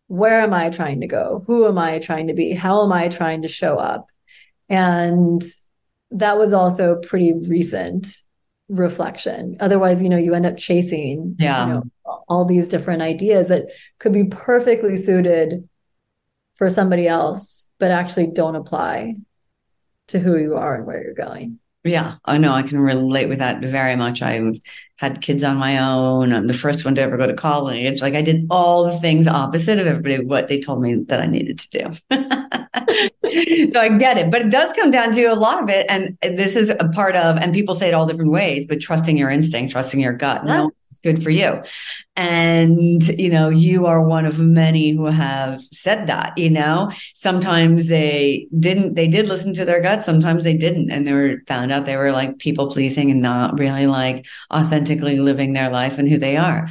where 0.09 0.43
am 0.43 0.53
i 0.53 0.69
trying 0.69 1.01
to 1.01 1.07
go? 1.07 1.43
Who 1.47 1.67
am 1.67 1.79
i 1.79 1.99
trying 1.99 2.29
to 2.29 2.35
be? 2.35 2.53
How 2.53 2.85
am 2.85 2.93
i 2.93 3.09
trying 3.09 3.43
to 3.43 3.49
show 3.49 3.77
up? 3.79 4.07
And 4.69 5.43
that 6.11 6.37
was 6.37 6.53
also 6.53 7.01
pretty 7.01 7.33
recent 7.33 8.15
reflection. 8.69 9.57
Otherwise 9.61 10.03
you 10.03 10.11
know 10.11 10.19
you 10.19 10.35
end 10.35 10.47
up 10.47 10.59
chasing 10.59 11.37
yeah. 11.39 11.67
you 11.67 11.73
know, 11.73 11.83
all 12.29 12.45
these 12.45 12.69
different 12.69 13.01
ideas 13.01 13.49
that 13.49 13.65
could 13.99 14.13
be 14.13 14.25
perfectly 14.25 14.99
suited 14.99 15.67
for 16.57 16.69
somebody 16.69 17.09
else 17.09 17.65
but 17.79 17.91
actually 17.91 18.27
don't 18.27 18.57
apply 18.57 19.17
to 20.13 20.19
who 20.19 20.39
you 20.39 20.55
are 20.57 20.75
and 20.75 20.87
where 20.87 21.03
you're 21.03 21.15
going. 21.15 21.59
Yeah, 21.85 22.17
I 22.25 22.39
know 22.39 22.53
I 22.53 22.63
can 22.63 22.79
relate 22.79 23.29
with 23.29 23.41
that 23.41 23.61
very 23.61 23.97
much. 23.97 24.23
I 24.23 24.41
had 24.99 25.21
kids 25.21 25.43
on 25.43 25.57
my 25.57 25.79
own. 25.79 26.33
I'm 26.33 26.47
the 26.47 26.55
first 26.55 26.85
one 26.85 26.95
to 26.95 27.01
ever 27.01 27.17
go 27.17 27.27
to 27.27 27.35
college. 27.35 28.01
Like 28.01 28.15
I 28.15 28.23
did 28.23 28.47
all 28.51 28.85
the 28.85 28.97
things 29.01 29.27
opposite 29.27 29.81
of 29.81 29.89
everybody 29.89 30.25
what 30.25 30.47
they 30.47 30.61
told 30.61 30.81
me 30.81 30.95
that 30.95 31.21
I 31.21 31.27
needed 31.27 31.59
to 31.59 31.71
do. 31.71 31.97
so 33.73 33.81
I 33.81 33.89
get 33.99 34.17
it, 34.17 34.31
but 34.31 34.43
it 34.43 34.51
does 34.51 34.73
come 34.75 34.93
down 34.93 35.13
to 35.13 35.25
a 35.25 35.35
lot 35.35 35.61
of 35.61 35.69
it, 35.71 35.87
and 35.89 36.17
this 36.23 36.55
is 36.55 36.71
a 36.71 36.89
part 36.91 37.17
of. 37.17 37.37
And 37.39 37.53
people 37.53 37.75
say 37.75 37.89
it 37.89 37.95
all 37.95 38.07
different 38.07 38.31
ways, 38.31 38.65
but 38.65 38.81
trusting 38.81 39.19
your 39.19 39.31
instinct, 39.31 39.73
trusting 39.73 39.99
your 39.99 40.13
gut. 40.13 40.45
No, 40.45 40.71
good 41.03 41.23
for 41.23 41.31
you. 41.31 41.63
And, 42.17 43.07
you 43.07 43.31
know, 43.31 43.49
you 43.49 43.87
are 43.87 44.03
one 44.03 44.27
of 44.27 44.39
many 44.39 44.91
who 44.91 45.07
have 45.07 45.63
said 45.63 46.07
that, 46.07 46.37
you 46.37 46.51
know, 46.51 46.93
sometimes 47.15 47.89
they 47.89 48.49
didn't, 48.59 48.95
they 48.95 49.09
did 49.09 49.29
listen 49.29 49.55
to 49.55 49.65
their 49.65 49.81
gut. 49.81 50.05
Sometimes 50.05 50.45
they 50.45 50.57
didn't. 50.57 50.91
And 50.91 51.07
they 51.07 51.13
were 51.13 51.43
found 51.47 51.73
out 51.73 51.87
they 51.87 51.97
were 51.97 52.13
like 52.13 52.39
people 52.39 52.71
pleasing 52.71 53.11
and 53.11 53.23
not 53.23 53.59
really 53.59 53.87
like 53.87 54.27
authentically 54.53 55.19
living 55.19 55.53
their 55.53 55.71
life 55.71 55.99
and 55.99 56.09
who 56.09 56.19
they 56.19 56.37
are, 56.37 56.69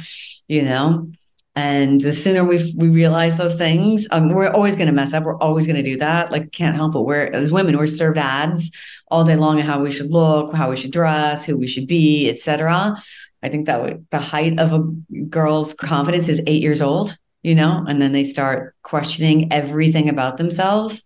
you 0.48 0.62
know? 0.62 1.08
And 1.54 2.00
the 2.00 2.14
sooner 2.14 2.44
we 2.44 2.72
we 2.78 2.88
realize 2.88 3.36
those 3.36 3.56
things, 3.56 4.06
um, 4.10 4.30
we're 4.30 4.48
always 4.48 4.76
going 4.76 4.86
to 4.86 4.92
mess 4.92 5.12
up. 5.12 5.24
We're 5.24 5.36
always 5.36 5.66
going 5.66 5.76
to 5.76 5.82
do 5.82 5.98
that. 5.98 6.32
Like, 6.32 6.50
can't 6.50 6.74
help 6.74 6.94
it. 6.94 7.00
We're 7.00 7.26
as 7.26 7.52
women, 7.52 7.76
we're 7.76 7.86
served 7.86 8.16
ads 8.16 8.70
all 9.08 9.24
day 9.24 9.36
long 9.36 9.60
of 9.60 9.66
how 9.66 9.82
we 9.82 9.90
should 9.90 10.10
look, 10.10 10.54
how 10.54 10.70
we 10.70 10.76
should 10.76 10.92
dress, 10.92 11.44
who 11.44 11.58
we 11.58 11.66
should 11.66 11.86
be, 11.86 12.30
etc. 12.30 12.96
I 13.42 13.48
think 13.48 13.66
that 13.66 14.10
the 14.10 14.18
height 14.18 14.58
of 14.58 14.72
a 14.72 14.80
girl's 15.28 15.74
confidence 15.74 16.28
is 16.28 16.42
eight 16.46 16.62
years 16.62 16.80
old, 16.80 17.16
you 17.42 17.54
know, 17.54 17.84
and 17.88 18.00
then 18.00 18.12
they 18.12 18.24
start 18.24 18.76
questioning 18.82 19.52
everything 19.52 20.08
about 20.08 20.36
themselves, 20.36 21.02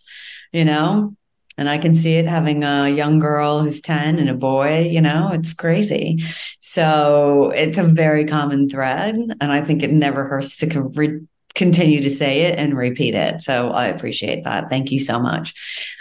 you 0.53 0.64
know. 0.64 1.14
And 1.59 1.70
I 1.70 1.79
can 1.79 1.94
see 1.94 2.16
it 2.16 2.27
having 2.27 2.64
a 2.64 2.90
young 2.90 3.18
girl 3.18 3.61
who's 3.61 3.81
10 3.81 4.18
and 4.18 4.29
a 4.29 4.35
boy, 4.35 4.90
you 4.90 5.01
know, 5.01 5.31
it's 5.33 5.55
crazy. 5.55 6.18
So 6.61 7.51
it's 7.55 7.79
a 7.79 7.83
very 7.83 8.27
common 8.27 8.68
thread. 8.68 9.16
And 9.16 9.53
I 9.53 9.62
think 9.62 9.83
it 9.83 9.90
never 9.90 10.25
hurts 10.25 10.59
to 10.59 10.66
continue 11.57 12.03
to 12.03 12.11
say 12.11 12.42
it 12.42 12.59
and 12.59 12.77
repeat 12.77 13.14
it. 13.14 13.42
So 13.42 13.71
I 13.71 13.87
appreciate 13.87 14.45
that. 14.45 14.69
Thank 14.69 14.92
you 14.92 15.01
so 15.01 15.19
much. 15.19 15.55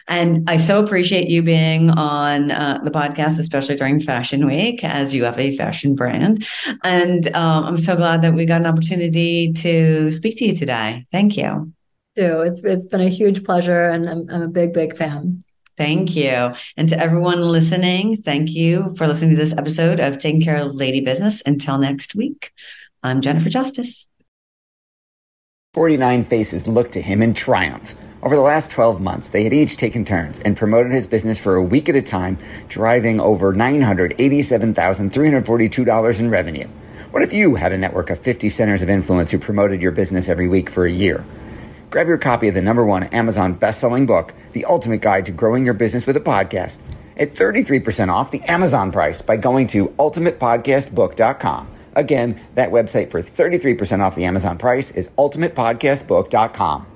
And 0.07 0.47
I 0.47 0.57
so 0.57 0.83
appreciate 0.83 1.29
you 1.29 1.41
being 1.41 1.89
on 1.89 2.51
uh, 2.51 2.79
the 2.83 2.91
podcast, 2.91 3.39
especially 3.39 3.77
during 3.77 3.99
Fashion 3.99 4.45
Week, 4.45 4.83
as 4.83 5.15
you 5.15 5.23
have 5.23 5.39
a 5.39 5.55
fashion 5.57 5.95
brand. 5.95 6.45
And 6.83 7.33
um, 7.35 7.63
I'm 7.63 7.77
so 7.79 7.95
glad 7.95 8.21
that 8.21 8.35
we 8.35 8.45
got 8.45 8.61
an 8.61 8.67
opportunity 8.67 9.53
to 9.53 10.11
speak 10.11 10.37
to 10.37 10.45
you 10.45 10.55
today. 10.55 11.07
Thank 11.11 11.37
you. 11.37 11.71
Too. 12.15 12.41
It's 12.41 12.63
it's 12.63 12.87
been 12.87 13.01
a 13.01 13.09
huge 13.09 13.43
pleasure, 13.43 13.85
and 13.85 14.07
I'm, 14.07 14.29
I'm 14.29 14.41
a 14.43 14.47
big 14.47 14.73
big 14.73 14.95
fan. 14.95 15.43
Thank 15.77 16.15
you. 16.15 16.53
And 16.77 16.87
to 16.87 16.97
everyone 16.97 17.41
listening, 17.41 18.17
thank 18.17 18.51
you 18.51 18.95
for 18.97 19.07
listening 19.07 19.31
to 19.31 19.35
this 19.35 19.57
episode 19.57 19.99
of 19.99 20.19
Taking 20.19 20.41
Care 20.41 20.57
of 20.57 20.75
Lady 20.75 21.01
Business. 21.01 21.41
Until 21.45 21.77
next 21.77 22.15
week, 22.15 22.53
I'm 23.03 23.19
Jennifer 23.19 23.49
Justice. 23.49 24.07
49 25.75 26.23
faces 26.23 26.65
looked 26.67 26.93
to 26.93 27.01
him 27.01 27.21
in 27.21 27.33
triumph. 27.33 27.95
Over 28.23 28.37
the 28.37 28.41
last 28.41 28.71
12 28.71 29.01
months, 29.01 29.27
they 29.27 29.43
had 29.43 29.51
each 29.51 29.75
taken 29.75 30.05
turns 30.05 30.39
and 30.39 30.55
promoted 30.55 30.93
his 30.93 31.05
business 31.05 31.37
for 31.37 31.55
a 31.55 31.61
week 31.61 31.89
at 31.89 31.97
a 31.97 32.01
time, 32.01 32.37
driving 32.69 33.19
over 33.19 33.53
$987,342 33.53 36.19
in 36.21 36.29
revenue. 36.29 36.69
What 37.11 37.23
if 37.23 37.33
you 37.33 37.55
had 37.55 37.73
a 37.73 37.77
network 37.77 38.09
of 38.09 38.19
50 38.19 38.47
centers 38.47 38.81
of 38.81 38.89
influence 38.89 39.31
who 39.31 39.37
promoted 39.37 39.81
your 39.81 39.91
business 39.91 40.29
every 40.29 40.47
week 40.47 40.69
for 40.69 40.85
a 40.85 40.91
year? 40.91 41.25
Grab 41.89 42.07
your 42.07 42.19
copy 42.19 42.47
of 42.47 42.53
the 42.53 42.61
number 42.61 42.85
one 42.85 43.03
Amazon 43.07 43.51
best-selling 43.51 44.05
book, 44.05 44.33
The 44.53 44.63
Ultimate 44.63 45.01
Guide 45.01 45.25
to 45.25 45.33
Growing 45.33 45.65
Your 45.65 45.73
Business 45.73 46.07
with 46.07 46.15
a 46.15 46.21
Podcast, 46.21 46.77
at 47.17 47.33
33% 47.33 48.07
off 48.07 48.31
the 48.31 48.43
Amazon 48.43 48.93
price 48.93 49.21
by 49.21 49.35
going 49.35 49.67
to 49.67 49.89
ultimatepodcastbook.com. 49.99 51.67
Again, 51.95 52.41
that 52.55 52.71
website 52.71 53.09
for 53.09 53.21
33% 53.21 54.01
off 54.01 54.15
the 54.15 54.25
Amazon 54.25 54.57
price 54.57 54.91
is 54.91 55.07
ultimatepodcastbook.com. 55.17 56.87